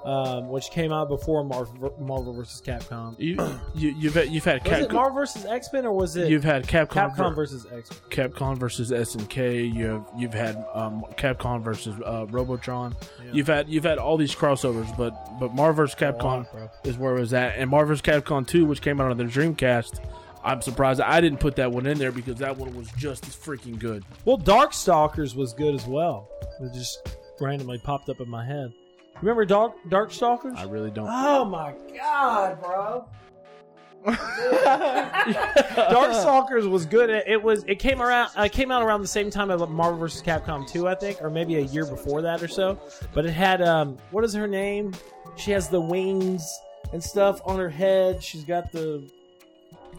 [0.04, 3.14] um, which came out before Marvel, Marvel versus Capcom.
[3.18, 3.36] you,
[3.74, 4.92] you you've had, you've had Was it Capcom.
[4.92, 7.90] Marvel versus X Men or was it You've had Capcom, Capcom ver- versus X?
[8.10, 9.74] Capcom versus SNK.
[9.74, 12.94] You have you've had um, Capcom versus uh, Robotron.
[13.32, 15.98] You've had you've had all these crossovers, but but Marvel vs.
[15.98, 16.70] Capcom bro.
[16.84, 18.02] is where it was at, and Marvel vs.
[18.02, 20.00] Capcom Two, which came out on the Dreamcast.
[20.42, 23.36] I'm surprised I didn't put that one in there because that one was just as
[23.36, 24.02] freaking good.
[24.24, 26.30] Well, Darkstalkers was good as well.
[26.62, 28.72] It just randomly popped up in my head.
[29.22, 30.56] Remember Dark Darkstalkers?
[30.56, 31.08] I really don't.
[31.10, 33.06] Oh my god, bro!
[35.90, 37.10] Darkstalkers was good.
[37.10, 37.64] At, it was.
[37.64, 38.30] It came around.
[38.36, 40.22] Uh, came out around the same time as Marvel vs.
[40.22, 42.78] Capcom 2, I think, or maybe a year before that or so.
[43.12, 44.92] But it had um, what is her name?
[45.36, 46.50] She has the wings
[46.92, 48.22] and stuff on her head.
[48.22, 49.08] She's got the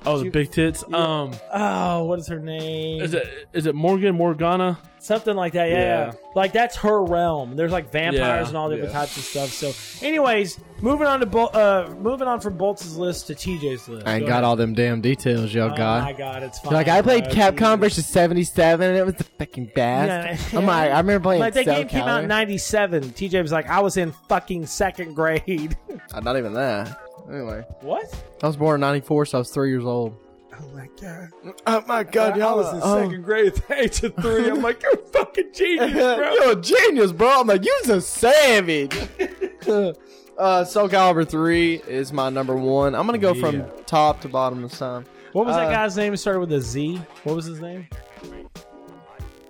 [0.03, 0.83] Oh, the You- big tits.
[0.89, 0.97] Yeah.
[0.97, 3.01] Um, oh, what is her name?
[3.01, 4.79] is it is it Morgan Morgana?
[5.03, 6.05] Something like that, yeah, Yeah.
[6.05, 6.11] yeah.
[6.35, 7.55] Like that's her realm.
[7.55, 8.99] There's like vampires Yeah, and all different yeah.
[8.99, 9.49] types of stuff.
[9.49, 14.05] So, anyways, moving on to Bol- uh, moving on from Bolt's list to TJ's list.
[14.07, 14.43] I ain't Go got ahead.
[14.43, 16.03] all them damn details, y'all Oh got.
[16.03, 16.73] my god, it's fine.
[16.73, 17.33] Like I played bro.
[17.33, 17.79] Capcom Jesus.
[17.79, 20.53] versus '77, and it was the fucking best.
[20.53, 20.59] Yeah.
[20.59, 21.39] I'm like, I remember playing.
[21.41, 23.03] Like that Cell game came out in '97.
[23.05, 25.75] TJ was like, I was in fucking second grade.
[26.13, 26.95] Uh, Not even that.
[27.27, 28.05] Anyway, what?
[28.43, 30.15] I was born in '94, so I was three years old.
[30.61, 31.29] Oh my god!
[31.65, 34.49] Oh my god, I was in second grade at the age of three.
[34.49, 36.33] I'm like, you're a fucking genius, bro.
[36.33, 37.41] You're a genius, bro.
[37.41, 38.95] I'm like, you're a savage.
[40.37, 42.93] uh, Soul Calibur 3 is my number one.
[42.95, 43.41] I'm gonna go Yeah.
[43.63, 45.05] from top to bottom this time.
[45.33, 46.13] What was that Uh, guy's name?
[46.13, 47.01] It started with a Z.
[47.23, 47.87] What was his name?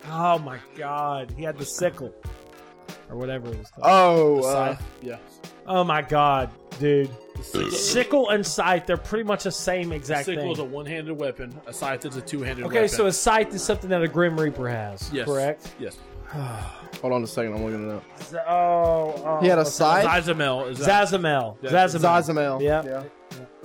[0.09, 2.13] Oh my god, he had the sickle
[3.09, 3.85] or whatever it was called.
[3.85, 5.17] Oh, uh, yeah.
[5.67, 7.09] Oh my god, dude.
[7.41, 10.51] Sickle and scythe, they're pretty much the same exact Sickle thing.
[10.51, 11.59] is a one-handed weapon.
[11.67, 12.77] A scythe is a two-handed weapon.
[12.77, 12.95] Okay, weapon.
[12.97, 15.25] so a scythe is something that a Grim Reaper has, yes.
[15.25, 15.73] correct?
[15.79, 15.97] Yes.
[16.31, 17.53] hold on a second.
[17.53, 18.03] I'm looking it up.
[18.23, 19.69] Z- oh, oh, He had a okay.
[19.69, 20.25] scythe?
[20.25, 21.07] Zazamel is that?
[21.07, 21.57] Zazamel.
[21.59, 21.99] Zazamel.
[21.99, 22.61] Zazamel.
[22.61, 22.83] Yeah.
[22.83, 23.03] yeah.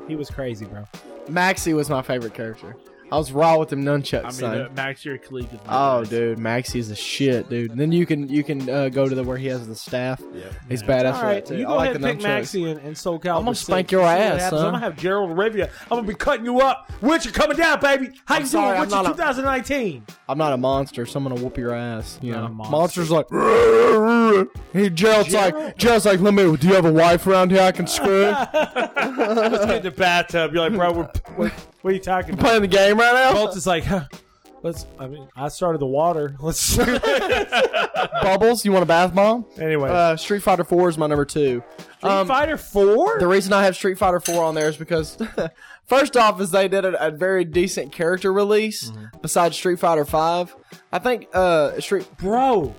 [0.08, 0.84] He was crazy, bro.
[1.28, 2.76] Maxi was my favorite character.
[3.12, 4.60] I was raw with them nunchucks, I mean, son.
[4.62, 6.08] uh, Max your colleague is Oh, nice.
[6.08, 7.70] dude, Maxi's the shit, dude.
[7.70, 10.20] And then you can you can uh, go to the where he has the staff.
[10.34, 10.44] Yeah.
[10.68, 11.14] He's badass.
[11.14, 11.58] All for right, that, too.
[11.60, 12.26] you I go like ahead the and pick.
[12.28, 13.36] Maxi and, and Soul Calibur.
[13.38, 13.66] I'm gonna six.
[13.66, 14.58] spank your ass, son.
[14.58, 15.70] I'm gonna have Gerald Rivia.
[15.82, 16.90] I'm gonna be cutting you up.
[17.00, 18.10] Winter coming down, baby.
[18.24, 18.92] How I'm you sorry, doing?
[18.92, 20.04] I'm What's 2019?
[20.28, 22.18] I'm not a monster, so I'm gonna whoop your ass.
[22.22, 22.70] You Not know, a monster.
[22.72, 23.26] monster's like.
[24.72, 25.54] Hey, Gerald's Gerald?
[25.54, 26.56] like, Gerald's like, let me.
[26.56, 28.22] Do you have a wife around here I can screw?
[28.54, 30.52] Let's get in the bathtub.
[30.52, 31.52] You're like, bro, we're,
[31.86, 32.44] what, are you talking about?
[32.44, 33.32] Playing the game right now.
[33.32, 34.04] Bolt is like, huh,
[34.62, 34.86] let's.
[34.98, 36.34] I mean, I started the water.
[36.40, 36.76] Let's.
[38.22, 39.46] Bubbles, you want a bath bomb?
[39.58, 41.62] anyway, Uh, Street Fighter 4 is my number two.
[41.98, 43.18] Street um, Fighter Four.
[43.18, 45.16] The reason I have Street Fighter 4 on there is because,
[45.86, 49.18] first off, is they did a, a very decent character release Mm-hmm.
[49.22, 50.56] besides Street Fighter 5.
[50.92, 52.06] I think uh, Street.
[52.18, 52.74] Bro,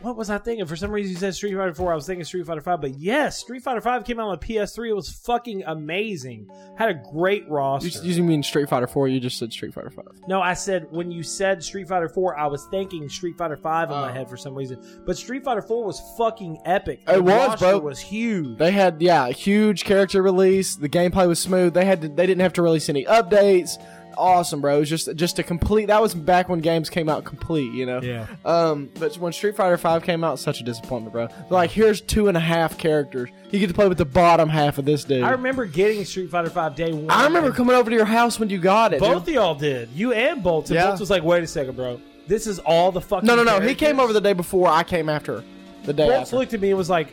[0.00, 0.66] what was I thinking?
[0.66, 1.92] For some reason, you said Street Fighter 4.
[1.92, 2.80] I was thinking Street Fighter 5.
[2.80, 4.88] But yes, Street Fighter 5 came out on the PS3.
[4.90, 6.48] It was fucking amazing.
[6.76, 7.88] Had a great roster.
[8.04, 9.08] You, you mean Street Fighter 4?
[9.08, 10.04] You just said Street Fighter 5.
[10.28, 13.90] no, I said when you said Street Fighter 4, I was thinking Street Fighter 5
[13.90, 14.12] in my Oh.
[14.12, 14.78] head for some reason.
[15.06, 17.00] But Street Fighter 4 was fucking epic.
[17.08, 17.78] It The was, bro.
[17.78, 18.58] was huge.
[18.58, 20.76] They had yeah, a huge character release.
[20.76, 21.74] The gameplay was smooth.
[21.74, 23.72] They had to, they didn't have to release any updates.
[24.16, 24.76] Awesome, bro.
[24.76, 25.86] It was just just a complete.
[25.86, 28.00] That was back when games came out complete, you know.
[28.00, 28.26] Yeah.
[28.44, 31.28] Um, but when Street Fighter Five came out, such a disappointment, bro.
[31.50, 33.28] Like, here's two and a half characters.
[33.50, 35.22] You get to play with the bottom half of this dude.
[35.22, 37.10] I remember getting Street Fighter 5 day one.
[37.10, 39.00] I remember coming over to your house when you got it.
[39.00, 39.36] Both dude.
[39.36, 39.88] of y'all did.
[39.90, 40.70] You and Bolt.
[40.70, 40.88] And Yeah.
[40.88, 42.00] Bolt was like, wait a second, bro.
[42.26, 43.26] This is all the fucking.
[43.26, 43.60] No, no, no.
[43.60, 44.68] He came over the day before.
[44.68, 45.44] I came after.
[45.84, 46.36] The day Bolt after.
[46.36, 47.08] looked at me and was like,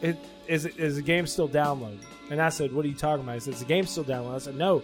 [0.00, 0.16] it,
[0.48, 1.98] "Is the game still downloaded?"
[2.30, 4.36] And I said, "What are you talking about?" He said, "Is the game still downloaded?"
[4.36, 4.82] I said, "No,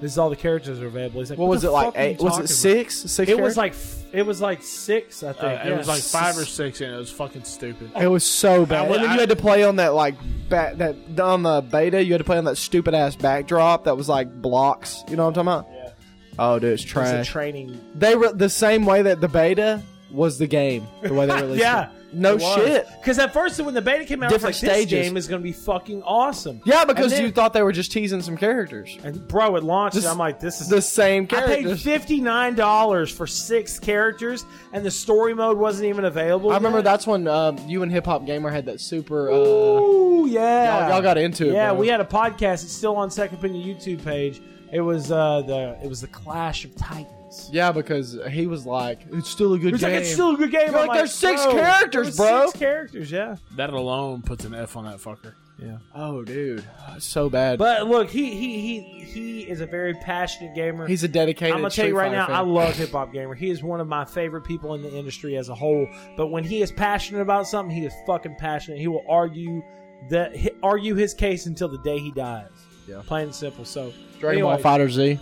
[0.00, 1.86] this is all the characters are available." He's like, What was it like?
[1.88, 2.20] fuck are you Eight?
[2.20, 2.94] Was talking it about?" six?
[2.96, 3.30] Six.
[3.30, 3.74] It was like
[4.12, 5.64] it was like six, I Uh, think.
[5.64, 5.76] it yeah.
[5.78, 7.90] was like five or six, and it was fucking stupid.
[8.00, 8.80] It was so bad.
[8.80, 10.14] I- and then I- you had to play on that like
[10.48, 12.02] back that on the beta.
[12.04, 15.04] You had to play on that stupid ass backdrop that was like blocks.
[15.08, 15.84] You know what I'm talking about?
[15.84, 15.90] Yeah.
[16.38, 17.28] Oh, dude, it's It was a trash.
[17.28, 17.80] training.
[17.94, 20.86] they were the same way that the beta was the game.
[21.02, 21.84] The way they released Yeah.
[21.84, 21.90] it.
[22.12, 22.86] No shit.
[23.00, 24.90] Because at first, when the beta came out, Different I was like, stages.
[24.90, 26.60] this game is going to be fucking awesome.
[26.64, 28.98] Yeah, because And then- you thought they were just teasing some characters.
[29.04, 29.94] And bro, it launched.
[29.94, 31.52] This- and I'm like, this is The same character.
[31.52, 31.82] I paid characters.
[31.84, 36.50] fifty nine dollars for six characters, and the story mode wasn't even available.
[36.50, 39.30] I remember that's when um, you and Hip Hop Gamer had that super.
[39.30, 40.80] Uh, Ooh, yeah.
[40.80, 41.80] Y'all- y'all got into it, Yeah, bro.
[41.80, 42.64] we had a podcast.
[42.64, 44.40] It's still on Second Opinion YouTube page.
[44.72, 47.06] It was uh, the it was the Clash of Titans.
[47.52, 50.36] Yeah, because he was like, "It's still a good It's game." like it's still a
[50.36, 50.70] good game.
[50.70, 52.46] You're I'm like, there's six bro, characters, there was bro.
[52.46, 53.36] Six characters, yeah.
[53.56, 55.34] That alone puts an F on that fucker.
[55.58, 55.76] Yeah.
[55.94, 56.64] oh, dude,
[56.98, 57.58] so bad.
[57.58, 60.86] But look, he he he he is a very passionate gamer.
[60.86, 61.52] He's a dedicated.
[61.52, 62.48] I'm gonna tell Street you right Fighter now, I fan.
[62.48, 63.34] love Hip Hop Gamer.
[63.34, 65.86] He is one of my favorite people in the industry as a whole.
[66.16, 68.78] But when he is passionate about something, he is fucking passionate.
[68.80, 69.62] He will argue
[70.08, 72.48] that hi- argue his case until the day he dies.
[72.88, 73.02] Yeah.
[73.06, 73.66] plain and simple.
[73.66, 75.18] So, Dragon Ball anyway, Fighter Z.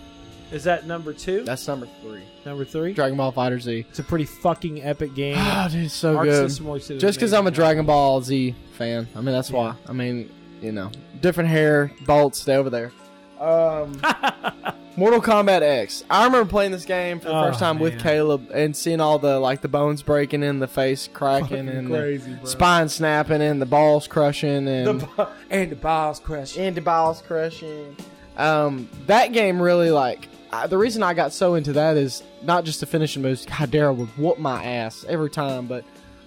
[0.51, 1.43] is that number two?
[1.43, 2.23] That's number three.
[2.45, 2.93] number three.
[2.93, 3.85] Dragon Ball Fighter Z.
[3.89, 5.35] It's a pretty fucking epic game.
[5.39, 6.49] Ah, dude, it's so Arc good.
[6.49, 7.55] System Works did Just because I'm a amazing.
[7.55, 9.07] Dragon Ball Z fan.
[9.15, 9.75] I mean, that's why.
[9.87, 10.31] I mean,
[10.61, 10.91] you know,
[11.21, 12.91] different hair, bolts, stay over there.
[13.39, 14.01] Um,
[14.97, 16.03] Mortal Kombat X.
[16.09, 18.01] I remember playing this game for the Oh, first time with man.
[18.03, 21.87] Caleb and seeing all the like the bones breaking and the face cracking Fucking and
[21.87, 22.45] crazy, the bro.
[22.45, 26.57] spine snapping and the balls crushing and The, and the balls crush.
[26.57, 27.95] and the balls crushing.
[28.35, 32.65] Um, that game really like I, the reason I got so into that is not
[32.65, 33.45] just the finishing moves.
[33.45, 35.83] God, Daryl would whoop my ass every time, but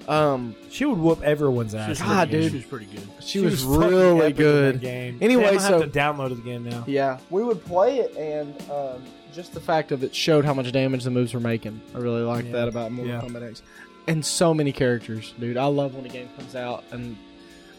[0.09, 1.87] um, She would whoop everyone's ass.
[1.87, 2.41] She was God, pretty good.
[2.43, 2.51] dude.
[2.53, 3.09] She was pretty good.
[3.25, 4.81] she, was, fucking really epic in good.
[4.81, 5.18] Game.
[5.20, 6.85] Anyway, Damn, I so- have to download it again now.
[6.87, 9.03] Yeah, we would play it, and um,
[9.33, 11.81] just the fact of it showed how much damage the moves were making.
[11.95, 12.53] I really liked Yeah.
[12.55, 13.20] that about Mortal Yeah.
[13.23, 13.62] Kombat X.
[14.09, 15.57] And so many characters, dude.
[15.57, 17.16] I love when a game comes out, and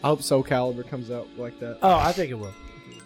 [0.04, 1.80] I hope Soul Calibur comes out like that.
[1.82, 2.54] Oh, I think it will.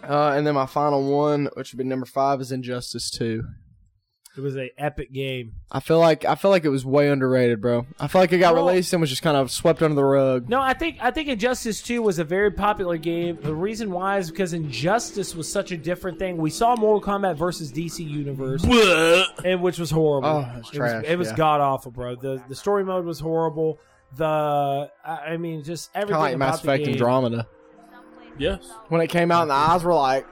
[0.07, 3.43] Uh, and then my final one, which would be number five, is Injustice Two.
[4.37, 5.53] It was a epic game.
[5.71, 7.87] I feel like I feel like it was way underrated, bro.
[7.99, 10.03] I feel like it got Well- released and was just kind of swept under the
[10.03, 10.47] rug.
[10.47, 13.39] No, I think I think Injustice 2 was a very popular game.
[13.41, 16.37] The reason why is because Injustice was such a different thing.
[16.37, 18.63] We saw Mortal Kombat versus DC Universe,
[19.43, 20.29] and which was horrible.
[20.29, 21.35] Oh, it's it trash, was, it was yeah.
[21.35, 22.15] god awful, bro.
[22.15, 23.79] The the story mode was horrible.
[24.17, 24.25] The
[25.03, 26.93] I I mean, just Kind everything of like about Mass the Effect game.
[26.93, 27.47] Andromeda.
[28.39, 28.69] Yes.
[28.89, 30.25] When it came out, and the eyes were like,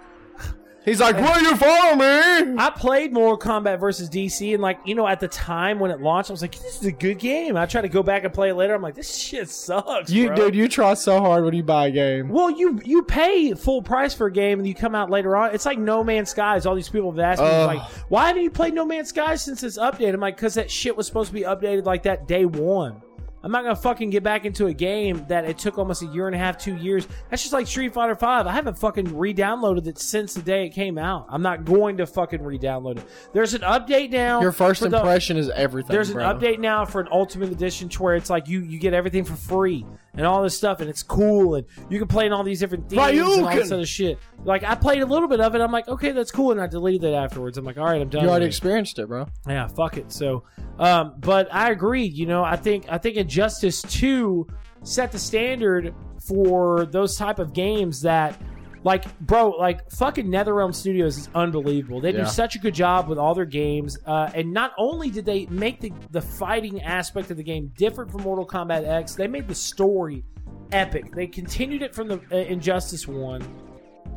[0.85, 4.93] "He's like, will you follow me?" I played Mortal Kombat versus DC, and like you
[4.95, 7.57] know, at the time when it launched, I was like, "This is a good game."
[7.57, 8.75] I tried to go back and play it later.
[8.75, 10.35] I'm like, "This shit sucks." You, bro.
[10.35, 12.29] dude, you try so hard when you buy a game.
[12.29, 15.53] Well, you you pay full price for a game and you come out later on.
[15.55, 16.65] It's like No Man's Skies.
[16.65, 17.67] All these people have asked me Ugh.
[17.77, 20.69] like, why haven't you played No Man's Skies since this update?" I'm like, because that
[20.69, 23.01] shit was supposed to be updated like that day one.
[23.45, 26.25] I'm not gonna fucking get back into a game that it took almost a year
[26.25, 27.07] and a half, two years.
[27.29, 28.47] That's just like Street Fighter Five.
[28.47, 31.27] I haven't fucking re-downloaded it since the day it came out.
[31.29, 33.05] I'm not going to fucking re-download it.
[33.33, 34.41] There's an update now.
[34.41, 35.93] Your first the- impression is everything.
[35.93, 38.95] there's an update now for an Ultimate Edition to where it's like you you get
[38.95, 39.85] everything for free
[40.17, 42.89] and all this stuff and it's cool and you can play in all these different
[42.89, 44.17] themes and all this other shit.
[44.43, 45.61] Like I played a little bit of it.
[45.61, 47.57] I'm like, okay, that's cool, and I deleted it afterwards.
[47.57, 48.23] I'm like, all right, I'm done.
[48.23, 48.55] You already with it.
[48.55, 49.27] experienced it, bro.
[49.47, 50.11] Yeah, fuck it.
[50.11, 50.43] So,
[50.79, 52.05] um, but I agree.
[52.05, 54.47] You know, I think I think Injustice Two
[54.83, 55.93] set the standard
[56.27, 58.39] for those type of games that.
[58.85, 61.99] Like, bro, like fucking NetherRealm Studios is unbelievable.
[61.99, 62.19] They Yeah.
[62.19, 65.47] do such a good job with all their games, uh, and not only did they
[65.47, 69.47] make the the fighting aspect of the game different from Mortal Kombat X, they made
[69.47, 70.23] the story
[70.71, 71.11] epic.
[71.15, 73.41] They continued it from the uh, Injustice One,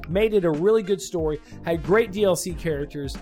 [0.08, 3.16] made it a really good story, had great DLC characters.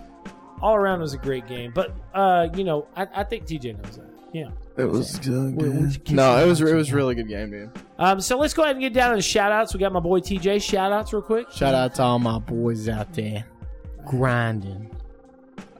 [0.61, 3.97] All around was a great game, but uh, you know, I, I think TJ knows
[3.99, 4.11] that.
[4.33, 4.49] Yeah.
[4.79, 5.57] It was good.
[5.57, 7.71] Wait, what'd you kiss No, it was it was really good game, dude.
[7.99, 9.73] Um, so let's go ahead and get down to the shout outs.
[9.73, 10.63] We got my boy TJ.
[10.63, 11.51] Shout outs real quick.
[11.51, 13.45] Shout out to all my boys out there
[14.07, 14.91] grinding.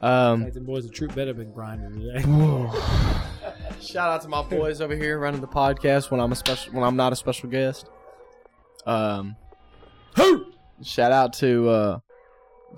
[0.01, 2.21] Um, Like, the boys of Troop better been grinding today.
[3.81, 6.83] shout out to my boys over here running the podcast when I'm a special when
[6.83, 7.89] I'm not a special guest.
[8.85, 9.35] Um,
[10.15, 10.45] who?
[10.83, 11.99] shout out to uh,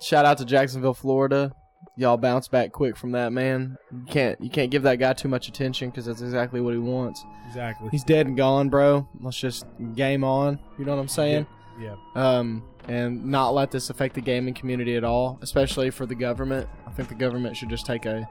[0.01, 1.53] shout out to Jacksonville, Florida.
[1.99, 3.77] Y'all bounce back quick from that man.
[3.91, 6.79] You can't you can't give that guy too much attention because that's exactly what he
[6.79, 7.25] wants.
[7.49, 7.89] Exactly.
[7.91, 9.05] He's dead and gone, bro.
[9.19, 10.59] Let's just game on.
[10.77, 11.45] You know what I'm saying?
[11.77, 11.95] Yeah.
[12.15, 16.69] um, and not let this affect the gaming community at all, especially for the government.
[16.87, 18.25] I think the government should just take a,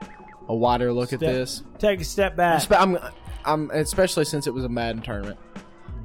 [0.47, 1.61] a wider look at this.
[1.77, 2.65] Take a step back.
[2.71, 2.97] I'm,
[3.45, 5.39] I'm, especially since it was a Madden tournament.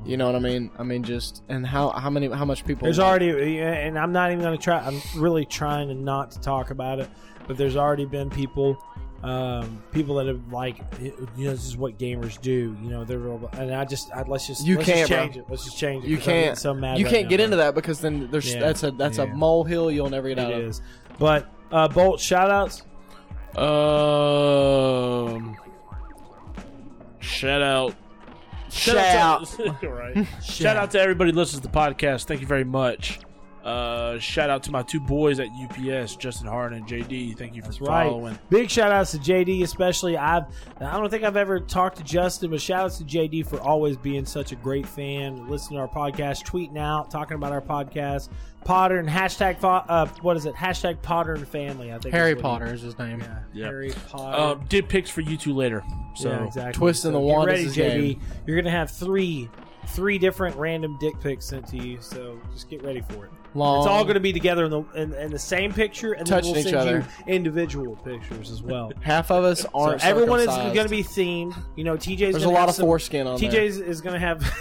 [0.04, 0.70] You know what I mean?
[0.78, 2.84] I mean, just and how how many how much people?
[2.84, 4.78] There's already, and I'm not even going to try.
[4.78, 7.08] I'm really trying to not to talk about it,
[7.46, 8.82] but there's already been people,
[9.22, 11.12] um, people that have like, you
[11.44, 12.76] know, this is what gamers do.
[12.82, 15.18] You know, they're real, and I just, I, let's just, You let's can't, just bro.
[15.18, 15.44] change it.
[15.48, 16.08] Let's just change it.
[16.08, 17.44] you 'cause can't So mad you right can't now, get bro.
[17.44, 18.60] into that because then there's Yeah.
[18.60, 20.64] that's a that's a molehill you'll never get out It of.
[20.70, 20.82] is,
[21.18, 22.82] but uh, Bolt shout outs.
[23.56, 25.56] Um,
[27.20, 27.94] shout out.
[28.70, 30.26] Shout, out to, right.
[30.42, 32.24] shout out to everybody who listens to the podcast.
[32.24, 33.20] Thank you very much.
[33.64, 37.32] Uh, shout out to my two boys at UPS, Justin Hart and JD.
[37.38, 38.06] Thank you for Right.
[38.10, 38.38] following.
[38.50, 40.18] Big shout outs to JD, especially.
[40.18, 40.44] I've
[40.80, 43.96] I don't think I've ever talked to Justin, but shout outs to JD for always
[43.96, 48.28] being such a great fan, listening to our podcast, tweeting out, talking about our podcast,
[48.64, 50.54] Potter and hashtag fo- uh, what is it?
[50.54, 51.90] Hashtag Potter and family.
[51.90, 53.20] I think Harry is what he- Potter is his name.
[53.20, 53.66] yeah, Yeah.
[53.66, 54.36] Harry Potter.
[54.38, 55.82] Uh, did picks for you two later.
[56.16, 56.72] So yeah, exactly.
[56.74, 58.08] Twisting the get wand is ready, his JD.
[58.14, 58.20] game.
[58.46, 59.48] You're gonna have three,
[59.88, 61.96] three different random dick pics sent to you.
[62.00, 63.30] So just get ready for it.
[63.54, 63.78] Long.
[63.80, 66.32] It's all going to be together in the in, in the same picture, and then
[66.38, 67.06] Touching we'll each send other.
[67.26, 68.92] you individual pictures as well.
[69.00, 70.04] Half of us aren't.
[70.04, 70.74] everyone is circumcised.
[70.74, 71.56] going to be themed.
[71.76, 72.32] You know, TJ's.
[72.32, 73.50] There's a lot of foreskin on there.
[73.50, 74.40] TJ's is going to have.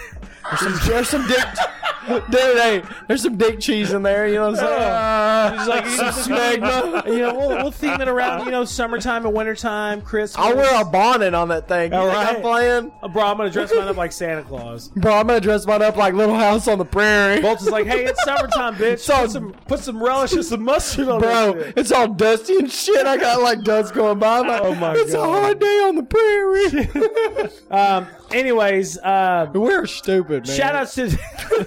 [0.60, 1.40] There's some, there's some dick,
[2.30, 2.58] dude.
[2.58, 4.28] Hey, there's some dick cheese in there.
[4.28, 5.60] You know what I'm saying?
[5.60, 7.08] He's like, Some smegma.
[7.08, 8.44] you know, we'll, we'll theme it around.
[8.46, 10.36] You know, summertime and wintertime, Christmas.
[10.46, 11.94] I'll wear a bonnet on that thing.
[11.94, 12.36] You All think right.
[12.36, 12.92] I'm playing?
[13.02, 14.90] Uh, bro, I'm going to dress mine up like Santa Claus.
[14.90, 17.42] Bro, I'm gonna dress mine up like Little House on the Prairie.
[17.42, 19.22] Bolts is like, hey, it's summertime, bitch.
[19.22, 21.22] Put some, put some relish and some mustard on it.
[21.22, 21.78] Bro, that shit.
[21.78, 23.06] it's all dusty and shit.
[23.06, 24.40] I got like dust going by.
[24.40, 25.30] I'm like, Oh my it's God.
[25.30, 27.50] a hard day on the prairie.
[27.72, 30.56] Um, Anyways, uh, We're stupid, man.
[30.58, 31.10] shout outs to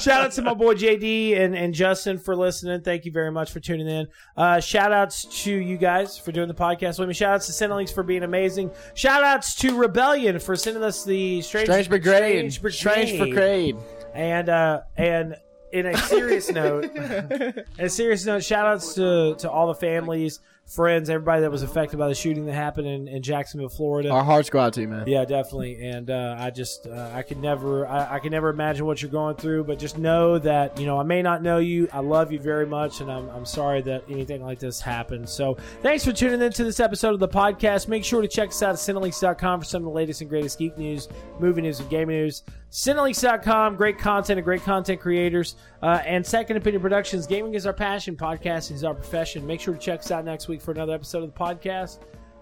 [0.00, 2.80] shout out to my boy JD and, and Justin for listening.
[2.80, 4.06] Thank you very much for tuning in.
[4.36, 7.14] Uh, shout outs to you guys for doing the podcast with me.
[7.14, 8.70] Shout outs to Cinelinx for being amazing.
[8.94, 12.50] Shout outs to Rebellion for sending us the Strange, Strange Brigade.
[12.52, 13.76] Strange Strange Brigade.
[14.14, 15.36] And uh, and
[15.72, 20.40] in a serious note, in a serious note, shout outs to, to all the families,
[20.66, 24.10] friends, everybody that was affected by the shooting that happened in, in Jacksonville, Florida.
[24.10, 25.06] Our hearts go out to you, man.
[25.06, 25.84] Yeah, definitely.
[25.84, 29.10] And uh, I just, uh, I could never, I, I could never imagine what you're
[29.10, 29.64] going through.
[29.64, 31.88] But just know that, you know, I may not know you.
[31.92, 35.28] I love you very much, and I'm, I'm sorry that anything like this happened.
[35.28, 37.88] So thanks for tuning in to this episode of the podcast.
[37.88, 40.58] Make sure to check us out at Cinelinx.com for some of the latest and greatest
[40.58, 41.08] geek news,
[41.38, 42.42] movie news, and gaming news.
[42.76, 45.56] Cinelinx.com, great content and great content creators.
[45.82, 49.46] Uh, and Second Opinion Productions, gaming is our passion, podcasting is our profession.
[49.46, 52.00] Make sure to check us out next week for another episode of the podcast.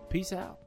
[0.09, 0.64] Peace out.